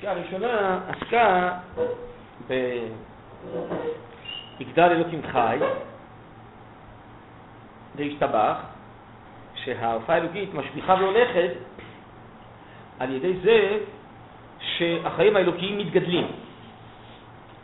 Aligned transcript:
הפסקה 0.00 0.10
הראשונה 0.10 0.80
עסקה 0.88 1.52
ביגדל 4.58 4.82
אלוקים 4.82 5.20
חי, 5.32 5.58
והשתבח, 7.96 8.56
שההופעה 9.64 10.16
האלוקית 10.16 10.54
משליכה 10.54 10.94
והולכת 10.94 11.50
על 12.98 13.14
ידי 13.14 13.34
זה 13.42 13.78
שהחיים 14.60 15.36
האלוקיים 15.36 15.78
מתגדלים. 15.78 16.26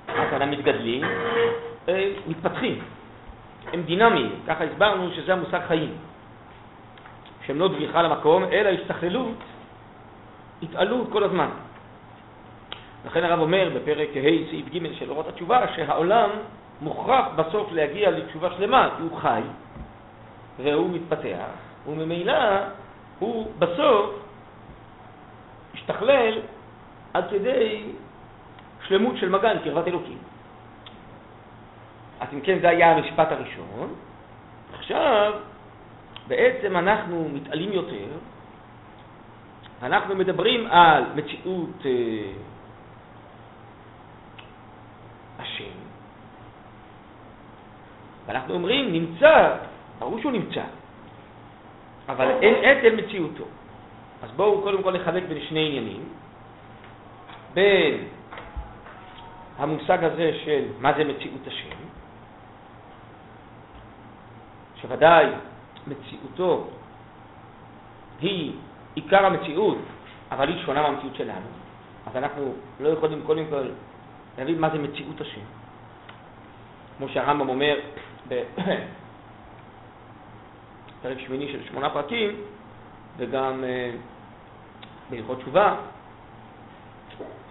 הכוונה 0.09 0.47
מתגדלים, 0.47 1.05
מתפתחים, 2.27 2.79
הם 3.73 3.83
דינמיים, 3.83 4.31
ככה 4.47 4.65
הסברנו 4.65 5.11
שזה 5.13 5.33
המושג 5.33 5.61
חיים, 5.69 5.95
שהם 7.47 7.59
לא 7.59 7.69
דריכה 7.69 8.03
למקום, 8.03 8.45
אלא 8.45 8.69
השתכללות, 8.69 9.37
התעלות 10.63 11.09
כל 11.13 11.25
הזמן. 11.25 11.49
לכן 13.07 13.25
הרב 13.25 13.41
אומר 13.41 13.71
בפרק 13.75 14.09
ה' 14.09 14.51
סעיף 14.51 14.67
ג' 14.69 14.93
של 14.99 15.11
אורות 15.11 15.29
התשובה 15.29 15.65
שהעולם 15.77 16.31
מוכרח 16.81 17.27
בסוף 17.37 17.73
להגיע 17.73 18.11
לתשובה 18.11 18.49
שלמה 18.57 18.91
כי 18.97 19.03
הוא 19.03 19.19
חי 19.19 19.41
והוא 20.63 20.91
מתפתח 20.91 21.47
וממילא 21.87 22.39
הוא 23.19 23.53
בסוף 23.59 24.11
השתכלל 25.75 26.39
עד 27.15 27.25
כדי 27.31 27.83
שלמות 28.89 29.17
של 29.17 29.29
מגן, 29.29 29.57
קרבת 29.65 29.89
אלוקים. 29.89 30.19
אז 32.21 32.29
אם 32.33 32.41
כן 32.41 32.59
זה 32.61 32.69
היה 32.69 32.91
המשפט 32.91 33.33
הראשון. 33.33 33.95
עכשיו 34.79 35.33
בעצם 36.27 36.77
אנחנו 36.77 37.29
מתעלים 37.33 37.73
יותר, 37.73 38.09
אנחנו 39.83 40.15
מדברים 40.15 40.67
על 40.67 41.05
מציאות 41.15 41.87
אה, 41.87 41.91
השם. 45.39 45.77
ואנחנו 48.27 48.55
אומרים, 48.55 48.93
נמצא, 48.93 49.57
ברור 49.99 50.21
שהוא 50.21 50.33
נמצא, 50.33 50.63
אבל 52.09 52.31
אין 52.43 52.55
עת 52.65 52.85
אל 52.85 52.95
מציאותו. 52.97 53.45
אז 54.23 54.31
בואו 54.37 54.63
קודם 54.63 54.83
כל 54.83 54.93
נחלק 54.93 55.23
בין 55.29 55.39
שני 55.49 55.67
עניינים, 55.67 56.03
בין 57.55 58.05
המושג 59.59 60.05
הזה 60.05 60.33
של 60.45 60.65
מה 60.81 60.93
זה 60.97 61.05
מציאות 61.05 61.47
השם, 61.47 61.77
שוודאי 64.83 65.27
מציאותו 65.87 66.67
היא 68.21 68.53
עיקר 68.95 69.27
המציאות, 69.27 69.79
אבל 70.31 70.49
היא 70.49 70.65
שונה 70.65 70.83
מהמציאות 70.83 71.15
שלנו, 71.17 71.49
אז 72.07 72.17
אנחנו 72.17 72.55
לא 72.81 72.89
יכולים 72.89 73.23
קודם 73.27 73.45
כל 73.51 73.69
להבין 74.39 74.61
מה 74.61 74.71
זה 74.71 74.79
מציאות 74.79 75.21
השם. 75.21 75.41
כמו 76.99 77.09
שהרמב"ם 77.09 77.49
אומר 77.49 77.77
בפרק 78.29 78.81
שמיני 81.27 81.53
של 81.53 81.59
שמונה 81.69 81.91
פרקים, 81.91 82.37
וגם 83.17 83.65
אה, 83.65 83.91
בהלכות 85.11 85.39
תשובה, 85.39 85.75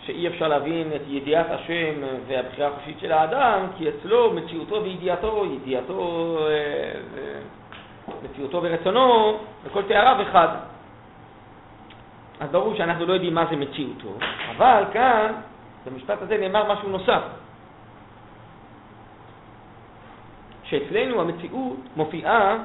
שאי 0.05 0.27
אפשר 0.27 0.47
להבין 0.47 0.91
את 0.95 1.01
ידיעת 1.07 1.45
השם 1.49 1.93
והבחירה 2.27 2.67
החופשית 2.67 2.99
של 2.99 3.11
האדם, 3.11 3.67
כי 3.77 3.89
אצלו 3.89 4.33
מציאותו 4.33 4.83
וידיעתו, 4.83 5.45
ידיעתו, 5.45 6.37
אה, 6.49 6.91
מציאותו 8.23 8.63
ורצונו, 8.63 9.37
וכל 9.63 9.83
תאריו 9.83 10.21
אחד. 10.29 10.47
אז 12.39 12.49
ברור 12.49 12.75
שאנחנו 12.75 13.05
לא 13.05 13.13
יודעים 13.13 13.33
מה 13.33 13.45
זה 13.49 13.55
מציאותו, 13.55 14.13
אבל 14.57 14.83
כאן 14.93 15.33
במשפט 15.85 16.21
הזה 16.21 16.37
נאמר 16.37 16.73
משהו 16.73 16.89
נוסף, 16.89 17.21
שאצלנו 20.65 21.21
המציאות 21.21 21.77
מופיעה 21.95 22.57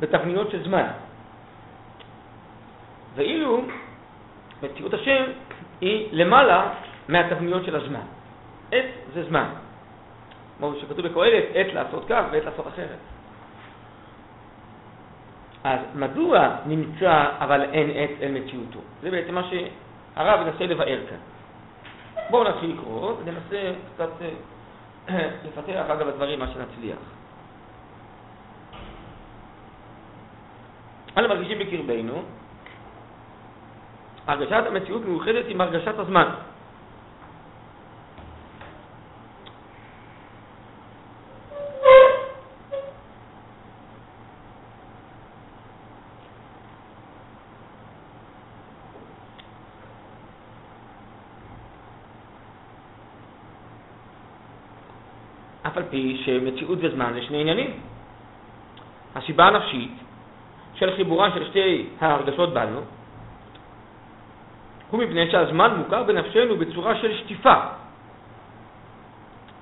בתבניות 0.00 0.50
של 0.50 0.64
זמן, 0.64 0.86
ואילו 3.14 3.62
מציאות 4.62 4.94
השם 4.94 5.24
היא 5.80 6.08
למעלה 6.12 6.72
מהתבניות 7.08 7.64
של 7.64 7.76
הזמן. 7.76 8.06
עת 8.72 8.84
זה 9.14 9.24
זמן. 9.24 9.48
כמו 10.58 10.72
שכתוב 10.80 11.06
בקהלת, 11.06 11.44
עת 11.54 11.74
לעשות 11.74 12.04
כך 12.08 12.24
ועת 12.30 12.44
לעשות 12.44 12.66
אחרת. 12.66 12.98
אז 15.64 15.78
מדוע 15.94 16.48
נמצא 16.66 17.24
אבל 17.38 17.62
אין 17.62 17.90
עת 17.94 18.10
אל 18.22 18.30
מציאותו? 18.30 18.78
זה 19.02 19.10
בעצם 19.10 19.34
מה 19.34 19.42
שהרב 19.42 20.46
ינסה 20.46 20.66
לבאר 20.66 21.00
כאן. 21.10 21.22
בואו 22.30 22.44
נתחיל 22.44 22.72
לקרוא 22.72 23.12
וננסה 23.24 23.72
קצת 23.94 24.10
אה, 25.08 25.28
לפתח 25.44 25.90
אגב 25.90 26.08
הדברים 26.08 26.38
מה 26.38 26.46
שנצליח. 26.46 26.98
אנו 31.16 31.28
מרגישים 31.28 31.58
בקרבנו, 31.58 32.22
הרגשת 34.26 34.64
המציאות 34.66 35.02
מאוחדת 35.04 35.44
עם 35.48 35.60
הרגשת 35.60 35.98
הזמן. 35.98 36.28
אף 55.66 55.76
על 55.76 55.82
פי 55.90 56.22
שמציאות 56.24 56.78
וזמן 56.82 57.12
זה 57.14 57.22
שני 57.22 57.40
עניינים. 57.40 57.80
הסיבה 59.14 59.46
הנפשית 59.46 60.01
של 60.82 60.96
חיבורן 60.96 61.30
של 61.34 61.44
שתי 61.44 61.86
ההרגשות 62.00 62.54
בנו 62.54 62.80
הוא 64.90 65.02
מפני 65.02 65.30
שהזמן 65.30 65.74
מוכר 65.76 66.02
בנפשנו 66.02 66.56
בצורה 66.56 66.96
של 66.96 67.16
שטיפה, 67.16 67.54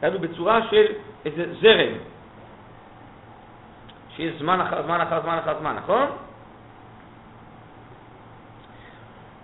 היינו 0.02 0.18
בצורה 0.18 0.60
של 0.70 0.86
איזה 1.24 1.54
זרם, 1.60 1.92
שיש 4.16 4.34
זמן 4.38 4.60
אחר 4.60 4.82
זמן 4.82 5.00
אחר 5.00 5.22
זמן 5.22 5.38
אחר 5.38 5.58
זמן, 5.60 5.76
נכון? 5.76 6.06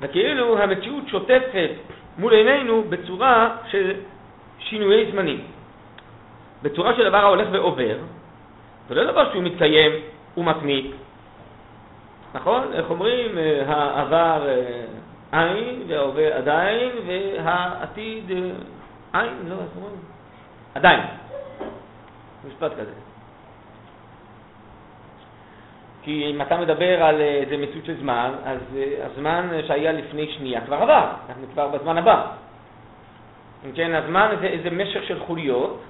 וכאילו 0.00 0.58
המציאות 0.58 1.08
שוטפת 1.08 1.70
מול 2.18 2.32
עינינו 2.32 2.84
בצורה 2.88 3.56
של 3.70 3.92
שינויי 4.58 5.12
זמנים. 5.12 5.40
בצורה 6.62 6.94
של 6.94 7.04
דבר 7.08 7.16
ההולך 7.16 7.48
ועובר, 7.52 7.96
ולא 8.88 9.12
דבר 9.12 9.32
שהוא 9.32 9.42
מתקיים 9.42 9.92
ומתמיד. 10.36 11.05
נכון? 12.36 12.72
איך 12.72 12.90
אומרים? 12.90 13.38
אה, 13.38 13.62
העבר 13.66 14.48
אה, 14.48 14.84
עין 15.32 15.82
וההווה 15.88 16.36
עדיין 16.36 16.92
והעתיד 17.06 18.30
אה, 18.30 18.36
עין, 19.20 19.32
לא, 19.48 19.54
איך 19.54 19.70
אומרים? 19.76 19.96
עדיין. 20.74 21.00
משפט 22.48 22.72
כזה. 22.72 22.92
כי 26.02 26.30
אם 26.30 26.42
אתה 26.42 26.56
מדבר 26.56 27.02
על 27.02 27.20
איזה 27.20 27.56
מציאות 27.56 27.84
של 27.84 27.96
זמן, 28.00 28.32
אז 28.44 28.58
הזמן 29.02 29.48
שהיה 29.66 29.92
לפני 29.92 30.32
שנייה 30.32 30.60
כבר 30.60 30.76
עבר, 30.76 31.08
אנחנו 31.28 31.46
כבר 31.52 31.68
בזמן 31.68 31.98
הבא. 31.98 32.26
אם 33.66 33.72
כן, 33.74 33.94
הזמן 33.94 34.36
זה 34.40 34.46
איזה 34.46 34.70
משך 34.70 35.04
של 35.04 35.20
חוליות, 35.20 35.82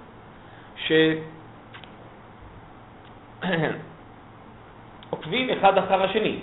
שעוקבים 5.16 5.50
אחד 5.50 5.78
אחר 5.78 6.02
השני. 6.02 6.38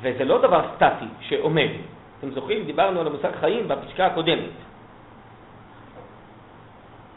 וזה 0.00 0.24
לא 0.24 0.42
דבר 0.42 0.62
סטטי 0.76 1.10
שעומד. 1.20 1.68
אתם 2.18 2.30
זוכרים? 2.30 2.64
דיברנו 2.64 3.00
על 3.00 3.06
המושג 3.06 3.30
חיים 3.40 3.68
בפסקה 3.68 4.06
הקודמת. 4.06 4.50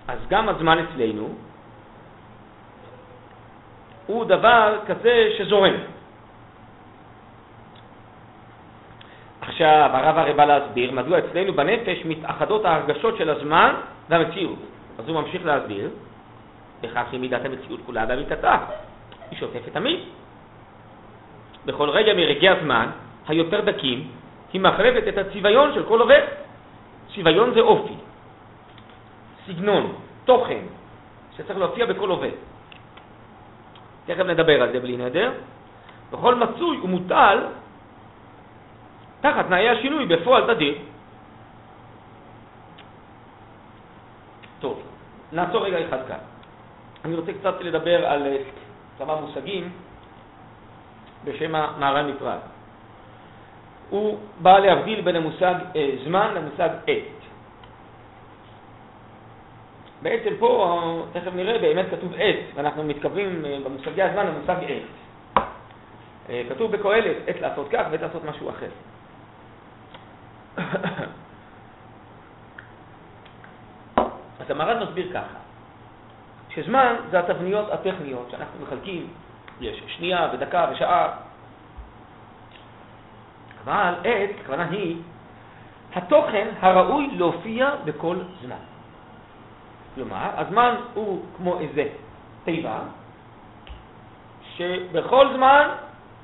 אז 0.08 0.20
גם 0.30 0.50
הזמן 0.50 0.78
אצלנו 0.80 1.30
הוא 4.06 4.26
דבר 4.26 4.80
כזה 4.88 5.30
שזורם. 5.38 5.99
עכשיו 9.60 9.90
הרב 9.94 10.18
הרי 10.18 10.34
בא 10.34 10.46
להסביר 10.46 10.92
מדוע 10.92 11.20
אצלנו 11.20 11.54
בנפש 11.54 12.06
מתאחדות 12.06 12.66
ההרגשות 12.66 13.18
של 13.18 13.30
הזמן 13.30 13.76
והמציאות. 14.10 14.60
אז 15.00 15.08
הוא 15.08 15.22
ממשיך 15.22 15.46
להסביר, 15.46 15.90
בכך 16.82 17.04
היא 17.12 17.20
מידת 17.20 17.46
המציאות 17.46 17.80
כולה 17.86 18.06
באמיתתה, 18.06 18.58
היא 19.32 19.40
שוטפת 19.40 19.74
תמיד. 19.74 20.00
בכל 21.66 21.90
רגע 21.90 22.14
מרגעי 22.14 22.50
הזמן, 22.50 22.88
היותר 23.28 23.62
דקים, 23.62 24.08
היא 24.54 24.62
מחרבת 24.62 25.08
את 25.08 25.18
הצביון 25.18 25.74
של 25.74 25.84
כל 25.84 26.00
עובד. 26.02 26.24
צביון 27.16 27.54
זה 27.54 27.60
אופי, 27.60 27.98
סגנון, 29.48 29.94
תוכן, 30.26 30.64
שצריך 31.38 31.60
להופיע 31.60 31.86
בכל 31.86 32.10
עובד. 32.10 32.36
תכף 34.06 34.24
נדבר 34.26 34.62
על 34.62 34.72
זה 34.72 34.80
בלי 34.80 34.98
נדר, 34.98 35.32
וכל 36.12 36.36
מצוי 36.36 36.80
ומוטל 36.84 37.38
תחת 39.22 39.46
תנאי 39.46 39.70
השינוי 39.70 40.06
בפועל 40.06 40.54
תדיר. 40.54 40.76
טוב, 44.60 44.82
נעצור 45.32 45.66
רגע 45.66 45.78
אחד 45.88 46.08
כאן. 46.08 46.24
אני 47.06 47.16
רוצה 47.16 47.32
קצת 47.34 47.62
לדבר 47.62 48.06
על 48.06 48.28
אה, 48.28 48.38
כמה 48.98 49.22
מושגים 49.22 49.70
בשם 51.24 51.56
המהר"ן 51.56 52.10
מפראג. 52.10 52.40
הוא 53.90 54.18
בא 54.42 54.60
להבדיל 54.60 55.02
בין 55.02 55.16
המושג 55.16 55.56
אה, 55.76 55.90
זמן 56.06 56.34
למושג 56.36 56.70
עת. 56.88 57.20
בעצם 60.02 60.30
פה, 60.40 61.04
תכף 61.14 61.32
נראה, 61.36 61.58
באמת 61.58 61.86
כתוב 61.92 62.14
עת, 62.18 62.36
ואנחנו 62.56 62.84
מתכוונים 62.84 63.46
אה, 63.46 63.58
במושגי 63.66 64.02
הזמן 64.02 64.26
למושג 64.26 64.56
עת. 64.64 64.84
אה, 66.30 66.44
כתוב 66.50 66.72
בקהלת 66.72 67.18
עת 67.28 67.42
לעשות 67.42 67.68
כך 67.72 67.86
ועת 67.92 68.02
לעשות 68.02 68.24
משהו 68.26 68.50
אחר. 68.50 68.70
אז 74.40 74.50
המהר"ן 74.50 74.84
מסביר 74.84 75.10
ככה, 75.14 75.40
שזמן 76.50 76.96
זה 77.12 77.20
התבניות 77.20 77.72
הטכניות 77.72 78.28
שאנחנו 78.32 78.66
מחלקים, 78.66 79.08
יש 79.62 79.84
שנייה 79.88 80.30
ודקה 80.34 80.68
ושעה, 80.72 81.10
אבל 83.64 83.94
עת, 84.04 84.30
הכוונה 84.42 84.66
היא, 84.70 84.98
התוכן 85.96 86.48
הראוי 86.60 87.08
להופיע 87.18 87.70
בכל 87.86 88.16
זמן. 88.42 88.56
כלומר, 89.96 90.30
הזמן 90.38 90.76
הוא 90.94 91.22
כמו 91.38 91.60
איזה 91.60 91.84
תיבה, 92.44 92.80
שבכל 94.56 95.34
זמן 95.36 95.68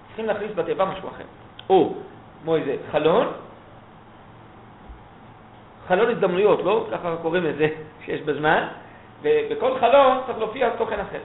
צריכים 0.07 0.25
להכניס 0.25 0.51
בתיבה 0.55 0.85
משהו 0.85 1.09
אחר. 1.09 1.23
או 1.69 1.93
כמו 2.43 2.55
איזה 2.55 2.75
חלון, 2.91 3.27
חלון 5.87 6.09
הזדמנויות, 6.09 6.59
לא? 6.63 6.87
ככה 6.91 7.15
קוראים 7.21 7.43
לזה 7.43 7.67
שיש 8.05 8.21
בזמן, 8.21 8.67
ובכל 9.21 9.79
חלון 9.79 10.17
צריך 10.25 10.37
להופיע 10.37 10.69
תוכן 10.69 10.99
אחר. 10.99 11.19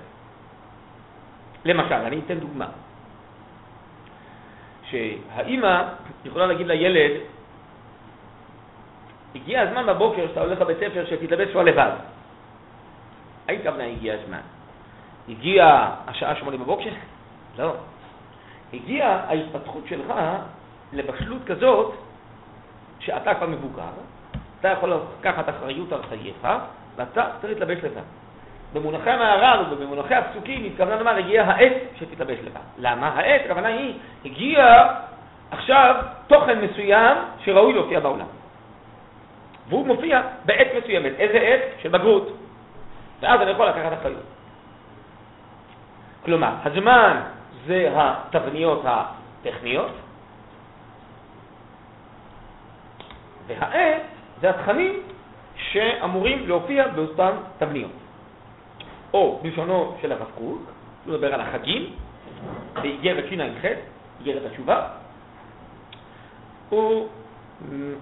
למשל, 1.65 1.95
אני 1.95 2.21
אתן 2.27 2.39
דוגמה. 2.39 2.67
שהאימא 4.91 5.83
יכולה 6.25 6.47
להגיד 6.47 6.67
לילד, 6.67 7.21
הגיע 9.35 9.61
הזמן 9.61 9.87
בבוקר 9.87 10.29
שאתה 10.29 10.41
הולך 10.41 10.61
לבית 10.61 10.79
ספר 10.79 11.05
שתתלבש 11.07 11.51
כבר 11.51 11.63
לבד. 11.63 11.93
היית 13.47 13.63
כוונה 13.63 13.85
הגיע 13.85 14.15
הזמן? 14.15 14.41
הגיע 15.29 15.89
השעה 16.07 16.37
שמונה 16.37 16.57
בבוקר? 16.57 16.91
לא. 17.59 17.75
הגיעה 18.73 19.11
ההתפתחות 19.29 19.85
שלך 19.89 20.15
לבשלות 20.93 21.43
כזאת 21.47 21.95
שאתה 23.01 23.35
כבר 23.35 23.47
מבוגר, 23.47 23.95
אתה 24.61 24.69
יכול 24.69 24.93
לקחת 25.19 25.49
אחריות 25.49 25.93
על 25.93 26.01
חייך, 26.09 26.49
ואתה 26.97 27.25
צריך 27.41 27.53
להתלבש 27.53 27.85
לבד. 27.85 28.03
במונחי 28.73 29.11
המהר"ל 29.11 29.65
ובמונחי 29.71 30.15
הפסוקים 30.15 30.65
התכוונה 30.65 30.97
לומר, 30.97 31.17
הגיעה 31.17 31.47
העת 31.47 31.73
שתתלבש 31.99 32.39
לבד. 32.45 32.61
למה? 32.79 33.09
העת, 33.09 33.41
הכוונה 33.45 33.69
היא, 33.69 33.95
הגיע 34.25 34.87
עכשיו 35.51 35.95
תוכן 36.27 36.61
מסוים 36.61 37.19
שראוי 37.45 37.73
להופיע 37.73 38.01
בעולם. 38.01 38.27
והוא 39.69 39.87
מופיע 39.87 40.23
בעת 40.45 40.67
מסוימת. 40.79 41.13
איזה 41.19 41.39
עת? 41.39 41.61
של 41.83 41.89
בגרות. 41.89 42.37
ואז 43.21 43.41
אני 43.41 43.51
יכול 43.51 43.67
לקחת 43.67 43.93
אחריות. 44.01 44.23
כלומר, 46.25 46.53
הזמן 46.65 47.21
זה 47.67 47.89
התבניות 47.95 48.83
הטכניות, 48.85 49.93
והעת 53.47 54.20
זה 54.41 54.51
התכנים 54.51 55.03
שאמורים 55.57 56.49
להופיע 56.49 56.89
באותן 56.89 57.31
תבניות. 57.59 57.91
או 59.15 59.41
בלשונו 59.43 59.97
של 60.03 60.13
הרב 60.13 60.27
קוק, 60.35 60.63
הוא 61.05 61.15
מדבר 61.15 61.35
על 61.35 61.41
החגים, 61.41 61.93
באיגרת 62.83 63.25
שע"ח, 63.31 63.65
איגרת 64.21 64.43
התשובה, 64.47 64.89
הוא 66.69 67.09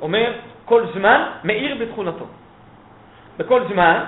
אומר, 0.00 0.32
כל 0.64 0.86
זמן 0.94 1.30
מאיר 1.44 1.76
בתכונתו. 1.80 2.26
בכל 3.36 3.68
זמן, 3.68 4.04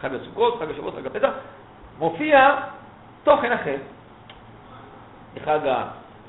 חג 0.00 0.14
הסוכות, 0.14 0.58
חג 0.60 0.70
השבועות, 0.70 0.94
חג 0.94 1.06
הפסח, 1.06 1.30
מופיע 1.98 2.54
תוכן 3.24 3.52
אחר. 3.52 3.76
בחג 5.34 5.58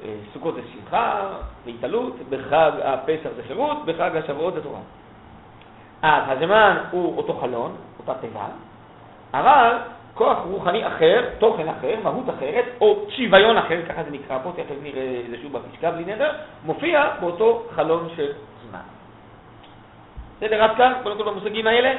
הסוכות 0.04 0.56
זה 0.56 0.62
שמחה 0.74 1.30
והתעלות, 1.66 2.16
בחג 2.30 2.72
הפסח 2.84 3.30
זה 3.36 3.44
חירות, 3.48 3.86
בחג 3.86 4.16
השבועות 4.16 4.54
זה 4.54 4.64
תורה. 4.64 4.80
אז 6.02 6.24
הזמן 6.28 6.78
הוא 6.92 7.18
אותו 7.18 7.34
חלון, 7.34 7.76
אותה 8.00 8.14
תיבה, 8.22 8.46
אבל 9.34 9.78
כוח 10.14 10.38
רוחני 10.46 10.88
אחר, 10.88 11.30
תוכן 11.38 11.70
אחר, 11.70 11.96
מהות 12.04 12.30
אחרת, 12.30 12.66
או 12.82 13.06
שוויון 13.10 13.58
אחר, 13.58 13.82
ככה 13.90 14.04
זה 14.04 14.12
נקרא 14.12 14.38
פה, 14.44 14.52
תכף 14.56 14.76
נראה 14.82 15.22
את 15.26 15.30
זה 15.30 15.38
שוב 15.42 15.54
בפסקה 15.54 15.92
בלי 15.92 16.06
נדר, 16.06 16.32
מופיע 16.66 17.10
באותו 17.20 17.64
חלון 17.76 18.10
של 18.16 18.32
זמן. 18.70 18.80
בסדר, 20.38 20.64
עד 20.64 20.78
כאן, 20.78 20.94
קודם 21.04 21.18
כל 21.18 21.24
במושגים 21.24 21.68
האלה? 21.68 21.96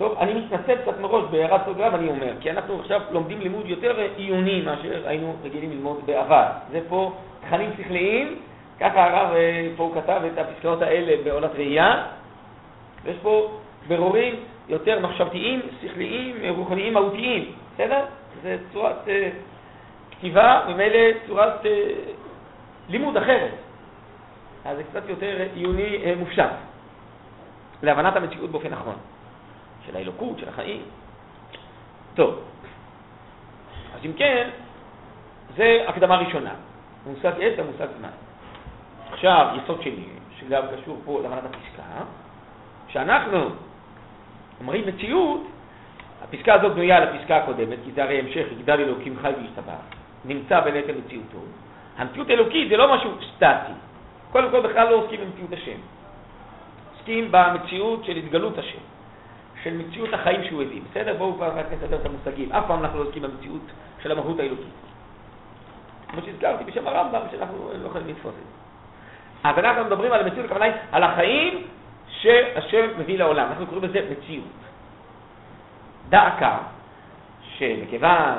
טוב, 0.00 0.16
אני 0.18 0.34
מתנצל 0.34 0.76
קצת 0.82 1.00
מראש 1.00 1.24
בהערת 1.30 1.60
סוגרם, 1.64 1.94
אני 1.94 2.08
אומר, 2.08 2.32
כי 2.40 2.50
אנחנו 2.50 2.80
עכשיו 2.80 3.00
לומדים 3.10 3.40
לימוד 3.40 3.66
יותר 3.66 4.00
עיוני 4.16 4.62
מאשר 4.62 5.08
היינו 5.08 5.36
רגילים 5.44 5.70
ללמוד 5.70 6.00
בעבר. 6.06 6.46
זה 6.70 6.80
פה 6.88 7.12
תכנים 7.40 7.70
שכליים, 7.78 8.36
ככה 8.80 9.04
הרב 9.04 9.34
אה, 9.34 9.68
פה 9.76 9.82
הוא 9.82 9.94
כתב 9.94 10.20
את 10.32 10.38
הפסקאות 10.38 10.82
האלה 10.82 11.22
בעולת 11.24 11.50
ראייה, 11.54 12.06
ויש 13.04 13.16
פה 13.22 13.58
ברורים 13.88 14.34
יותר 14.68 15.00
מחשבתיים, 15.00 15.60
שכליים, 15.82 16.36
רוחניים, 16.48 16.94
מהותיים, 16.94 17.52
בסדר? 17.74 18.04
זה 18.42 18.56
צורת 18.72 19.06
uh, 19.06 19.10
כתיבה, 20.10 20.60
ממילא 20.68 20.98
צורת 21.26 21.64
uh, 21.64 21.68
לימוד 22.88 23.16
אחרת. 23.16 23.52
אז 24.64 24.76
זה 24.76 24.82
קצת 24.84 25.08
יותר 25.08 25.36
עיוני 25.54 25.98
uh, 26.02 26.18
מופשט, 26.18 26.50
להבנת 27.82 28.16
המציאות 28.16 28.50
באופן 28.50 28.68
נכון, 28.68 28.94
של 29.86 29.96
האלוקות, 29.96 30.38
של 30.38 30.48
החיים. 30.48 30.82
טוב, 32.14 32.40
אז 33.94 34.00
אם 34.04 34.12
כן, 34.12 34.48
זה 35.56 35.84
הקדמה 35.88 36.16
ראשונה, 36.16 36.54
מושג 37.06 37.32
עץ 37.40 37.52
ומושג 37.58 37.86
זמן. 37.98 38.08
עכשיו, 39.12 39.56
יסוד 39.62 39.82
שני, 39.82 40.04
שגם 40.40 40.62
קשור 40.76 41.00
פה 41.04 41.20
להבנת 41.22 41.44
הפסקה, 41.44 41.82
שאנחנו 42.88 43.48
אומרים 44.60 44.86
מציאות, 44.86 45.40
הפסקה 46.24 46.54
הזאת 46.54 46.72
בנויה 46.72 46.96
על 46.96 47.02
הפסקה 47.02 47.36
הקודמת, 47.36 47.78
כי 47.84 47.92
זה 47.92 48.02
הרי 48.02 48.18
המשך, 48.18 48.46
יגדל 48.52 48.80
אלוקים 48.80 49.16
חי 49.22 49.32
וישתבח, 49.38 49.82
נמצא 50.24 50.60
בנטל 50.60 50.94
מציאותו. 51.04 51.38
המציאות 51.96 52.30
האלוקית 52.30 52.68
זה 52.68 52.76
לא 52.76 52.94
משהו 52.94 53.10
סטטי. 53.36 53.72
קודם 54.32 54.50
כל 54.50 54.60
בכלל 54.60 54.88
לא 54.90 54.94
עוסקים 54.94 55.20
במציאות 55.20 55.52
השם. 55.52 55.78
עוסקים 56.96 57.28
במציאות 57.30 58.04
של 58.04 58.16
התגלות 58.16 58.58
השם, 58.58 58.78
של 59.62 59.76
מציאות 59.76 60.14
החיים 60.14 60.44
שהוא 60.44 60.62
הביא. 60.62 60.80
בסדר? 60.90 61.14
בואו 61.18 61.34
כבר 61.34 61.58
רק 61.58 61.66
נסדר 61.72 61.96
את 61.96 62.06
המושגים. 62.06 62.52
אף 62.52 62.64
פעם 62.66 62.80
אנחנו 62.80 62.98
לא 62.98 63.04
עוסקים 63.04 63.22
במציאות 63.22 63.62
של 64.02 64.12
המהות 64.12 64.40
האלוקית. 64.40 64.66
כמו 66.08 66.20
שהזכרתי 66.22 66.64
בשם 66.64 66.86
הרמב"ם, 66.86 67.20
שאנחנו 67.30 67.70
לא 67.82 67.86
יכולים 67.86 68.08
לתפוס 68.08 68.32
את 68.32 68.38
זה. 68.38 69.48
אז 69.48 69.58
אנחנו 69.58 69.84
מדברים 69.84 70.12
על 70.12 70.20
המציאות, 70.20 70.44
הכוונה 70.44 70.64
היא 70.64 70.74
על 70.92 71.02
החיים 71.02 71.66
שהשם 72.08 72.86
מביא 72.98 73.18
לעולם. 73.18 73.46
אנחנו 73.46 73.66
קוראים 73.66 73.84
לזה 73.84 74.08
מציאות. 74.10 74.44
דעקה, 76.08 76.58
שמכיוון 77.58 78.38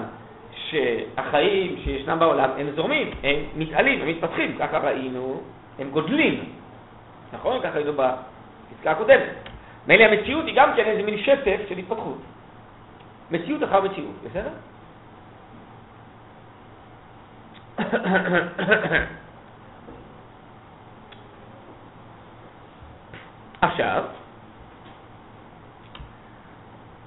שהחיים 0.55 1.75
שישנם 1.83 2.19
בעולם 2.19 2.49
הם 2.57 2.71
זורמים, 2.75 3.11
הם 3.23 3.35
מתעלים, 3.55 4.01
הם 4.01 4.07
מתפתחים, 4.07 4.57
ככה 4.59 4.77
ראינו, 4.77 5.41
הם 5.79 5.89
גודלים. 5.89 6.43
נכון? 7.33 7.59
ככה 7.63 7.75
ראינו 7.75 7.93
בפסקה 7.93 8.91
הקודמת. 8.91 9.50
מילא 9.87 10.03
המציאות 10.03 10.45
היא 10.45 10.55
גם 10.55 10.69
כן 10.75 10.85
איזה 10.85 11.03
מין 11.03 11.17
שטף 11.23 11.59
של 11.69 11.77
התפתחות. 11.77 12.21
מציאות 13.31 13.63
אחר 13.63 13.81
מציאות, 13.81 14.15
בסדר? 14.23 14.49
עכשיו, 23.61 24.03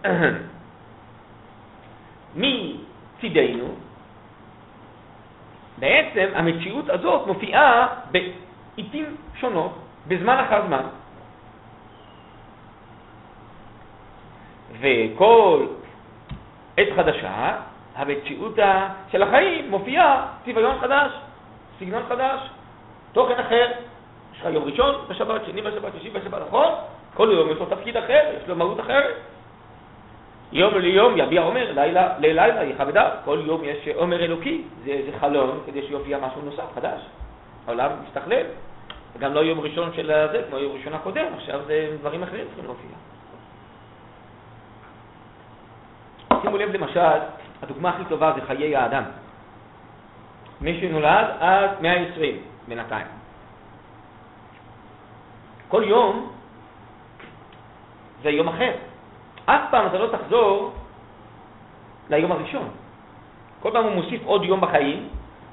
מצידנו, 2.36 3.74
בעצם 5.78 6.28
המציאות 6.34 6.88
הזאת 6.88 7.26
מופיעה 7.26 7.86
בעיתים 8.10 9.16
שונות, 9.40 9.78
בזמן 10.08 10.44
אחר 10.46 10.66
זמן. 10.66 10.82
וכל 14.80 15.66
עת 16.76 16.88
חדשה 16.96 17.56
המציאות 17.96 18.58
של 19.12 19.22
החיים 19.22 19.70
מופיעה 19.70 20.26
צביון 20.44 20.78
חדש, 20.80 21.10
סגנון 21.78 22.02
חדש, 22.08 22.40
תוכן 23.12 23.40
אחר. 23.40 23.70
יש 24.34 24.40
לך 24.40 24.46
יום 24.52 24.64
ראשון 24.64 24.94
בשבת, 25.08 25.40
שני 25.46 25.62
בשבת, 25.62 25.92
שישי 25.98 26.10
בשבת, 26.10 26.42
נכון? 26.46 26.72
כל 27.14 27.28
יום 27.32 27.50
יש 27.50 27.58
לו 27.58 27.66
תפקיד 27.66 27.96
אחר, 27.96 28.20
יש 28.42 28.48
לו 28.48 28.56
מהות 28.56 28.80
אחרת. 28.80 29.14
יום 30.52 30.78
ליום 30.78 31.12
יביע 31.16 31.42
עומר, 31.42 31.72
לילה 31.72 32.18
ללילה 32.18 32.64
יכבדה. 32.64 33.10
כל 33.24 33.38
יום 33.44 33.64
יש 33.64 33.88
עומר 33.94 34.24
אלוקי, 34.24 34.62
זה, 34.84 35.00
זה 35.06 35.18
חלום 35.20 35.60
כדי 35.66 35.82
שיופיע 35.86 36.18
משהו 36.18 36.42
נוסף, 36.42 36.74
חדש. 36.74 37.00
העולם 37.66 37.90
מסתכלל. 38.08 38.46
גם 39.18 39.34
לא 39.34 39.40
יום 39.40 39.60
ראשון 39.60 39.90
של 39.96 40.06
זה, 40.06 40.42
כמו 40.48 40.58
יום 40.58 40.72
ראשון 40.76 40.94
הקודם, 40.94 41.26
עכשיו 41.36 41.60
זה 41.66 41.96
דברים 42.00 42.22
אחרים 42.22 42.44
צריכים 42.46 42.64
להופיע. 42.64 43.13
שימו 46.44 46.58
לב 46.58 46.72
למשל, 46.72 47.18
הדוגמה 47.62 47.88
הכי 47.90 48.04
טובה 48.04 48.32
זה 48.34 48.46
חיי 48.46 48.76
האדם. 48.76 49.02
מי 50.60 50.80
שנולד 50.80 51.26
עד 51.40 51.70
120 51.80 52.36
בינתיים. 52.68 53.06
כל 55.68 55.82
יום 55.86 56.30
זה 58.22 58.30
יום 58.30 58.48
אחר. 58.48 58.72
אף 59.44 59.60
פעם 59.70 59.86
אתה 59.86 59.98
לא 59.98 60.08
תחזור 60.16 60.72
ליום 62.10 62.32
הראשון. 62.32 62.68
כל 63.62 63.70
פעם 63.72 63.84
הוא 63.84 63.92
מוסיף 63.92 64.20
עוד 64.24 64.44
יום 64.44 64.60
בחיים, 64.60 65.08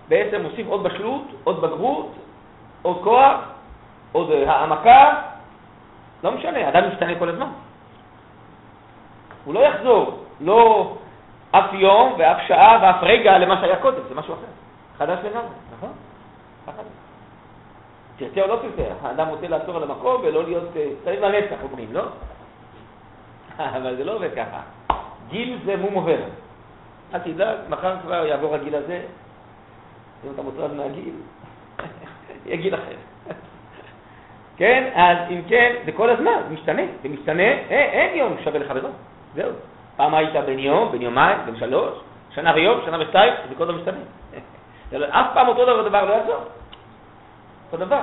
בעצם 0.08 0.42
מוסיף 0.42 0.68
עוד 0.68 0.84
בשלות, 0.84 1.28
עוד 1.44 1.62
בגרות, 1.62 2.12
עוד 2.82 2.98
כוח, 3.04 3.40
עוד 4.12 4.32
העמקה, 4.32 5.22
לא 6.24 6.32
משנה, 6.32 6.70
אדם 6.70 6.90
משתנה 6.92 7.20
כל 7.20 7.30
הזמן. 7.30 7.50
הוא 9.46 9.54
לא 9.54 9.60
יחזור, 9.60 10.21
לא 10.42 10.94
אף 11.52 11.74
יום 11.74 12.14
ואף 12.18 12.38
שעה 12.48 12.80
ואף 12.82 13.04
רגע 13.04 13.38
למה 13.38 13.62
שהיה 13.62 13.76
קודם, 13.76 14.00
זה 14.10 14.16
משהו 14.16 14.34
אחר. 14.34 14.52
חדש 14.98 15.20
לגמרי, 15.24 15.56
נכון? 15.78 15.92
תרצה 18.18 18.42
או 18.42 18.48
לא 18.48 18.60
תרצה, 18.62 18.90
האדם 19.02 19.28
רוצה 19.28 19.48
לעצור 19.48 19.78
על 19.78 19.84
המקום 19.84 20.22
ולא 20.24 20.44
להיות, 20.44 20.70
אה, 20.76 20.88
צריך 21.04 21.22
לנצח 21.22 21.56
אומרים, 21.64 21.94
לא? 21.94 22.04
אבל 23.78 23.96
זה 23.96 24.04
לא 24.04 24.16
עובד 24.16 24.30
ככה. 24.36 24.62
גיל 25.30 25.58
זה 25.66 25.78
מום 25.78 25.94
עובר. 25.94 26.18
אל 27.14 27.20
תדאג, 27.20 27.58
מחר 27.70 27.96
כבר 28.02 28.26
יעבור 28.26 28.56
הגיל 28.56 28.76
הזה, 28.76 29.02
אם 30.26 30.32
אתה 30.34 30.42
מוטרד 30.42 30.74
מהגיל, 30.74 31.14
יהיה 32.46 32.58
גיל 32.58 32.76
אחר. 32.76 32.96
כן, 34.60 34.92
אז 34.96 35.18
אם 35.30 35.42
כן, 35.48 35.76
זה 35.86 35.92
כל 35.92 36.10
הזמן, 36.10 36.42
זה 36.48 36.54
משתנה, 36.54 36.82
זה 37.04 37.10
משתנה, 37.10 37.44
אין, 37.44 37.90
אין 37.90 38.18
יום 38.18 38.36
שווה 38.44 38.60
לחברו, 38.60 38.90
זהו. 39.36 39.52
פעם 40.02 40.16
היית 40.16 40.36
בן 40.36 40.60
יום, 40.60 40.92
בן 40.92 41.02
יומיים, 41.02 41.38
בן 41.46 41.60
שלוש, 41.60 41.94
שנה 42.36 42.52
ויום, 42.56 42.82
שנה 42.86 42.98
ושתיים, 43.00 43.34
זה 43.50 43.56
כל 43.56 43.64
הזמן 43.64 43.76
משתנה. 43.76 44.00
אף 45.20 45.28
פעם 45.34 45.48
אותו 45.48 45.84
דבר 45.84 46.06
לא 46.06 46.14
יעזור. 46.14 46.44
אותו 47.72 47.86
דבר. 47.86 48.02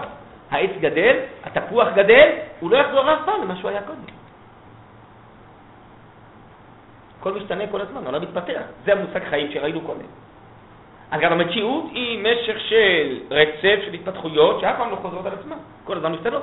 העץ 0.50 0.70
גדל, 0.80 1.16
התפוח 1.44 1.88
גדל, 1.94 2.28
הוא 2.60 2.70
לא 2.70 2.76
יחזור 2.76 3.12
אף 3.12 3.18
פעם 3.24 3.42
למה 3.42 3.56
שהוא 3.56 3.70
היה 3.70 3.82
קודם. 3.82 3.98
הכל 7.20 7.32
משתנה 7.32 7.66
כל 7.66 7.80
הזמן, 7.80 8.04
העולם 8.04 8.22
מתפתח. 8.22 8.62
זה 8.84 8.92
המושג 8.92 9.24
חיים 9.30 9.52
שראינו 9.52 9.80
קודם. 9.80 10.06
אז 11.10 11.20
גם 11.20 11.32
המציאות 11.32 11.84
היא 11.92 12.22
משך 12.22 12.60
של 12.60 13.18
רצף 13.30 13.78
של 13.86 13.92
התפתחויות 13.94 14.60
שאף 14.60 14.76
פעם 14.76 14.90
לא 14.90 14.96
חוזרות 14.96 15.26
על 15.26 15.32
עצמן, 15.32 15.56
כל 15.84 15.96
הזמן 15.96 16.12
משתנות. 16.12 16.42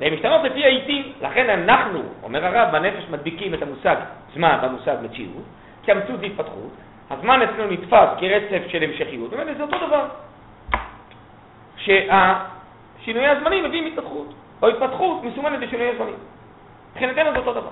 והן 0.00 0.14
משתנות 0.14 0.44
לפי 0.44 0.64
העיתים, 0.64 1.12
לכן 1.20 1.50
אנחנו, 1.50 2.02
אומר 2.22 2.46
הרב, 2.46 2.72
בנפש 2.72 3.04
מדביקים 3.10 3.54
את 3.54 3.62
המושג 3.62 3.96
זמן 4.34 4.58
במושג 4.62 4.96
מציאות, 5.02 5.44
כי 5.82 5.92
המציאות 5.92 6.20
זה 6.20 6.26
התפתחות, 6.26 6.70
הזמן 7.10 7.42
אצלנו 7.42 7.70
נתפס 7.70 8.08
כרצף 8.18 8.62
של 8.68 8.82
המשכיות, 8.82 9.32
ובאמת 9.32 9.56
זה 9.56 9.62
אותו 9.62 9.86
דבר. 9.86 10.06
שהשינויי 11.76 13.28
הזמנים 13.28 13.64
מביאים 13.64 13.86
התפתחות, 13.86 14.34
או 14.62 14.68
התפתחות 14.68 15.24
מסומנת 15.24 15.60
בשינויי 15.60 15.88
הזמנים. 15.88 16.14
מבחינתנו 16.92 17.32
זה 17.32 17.38
אותו 17.38 17.52
דבר. 17.52 17.70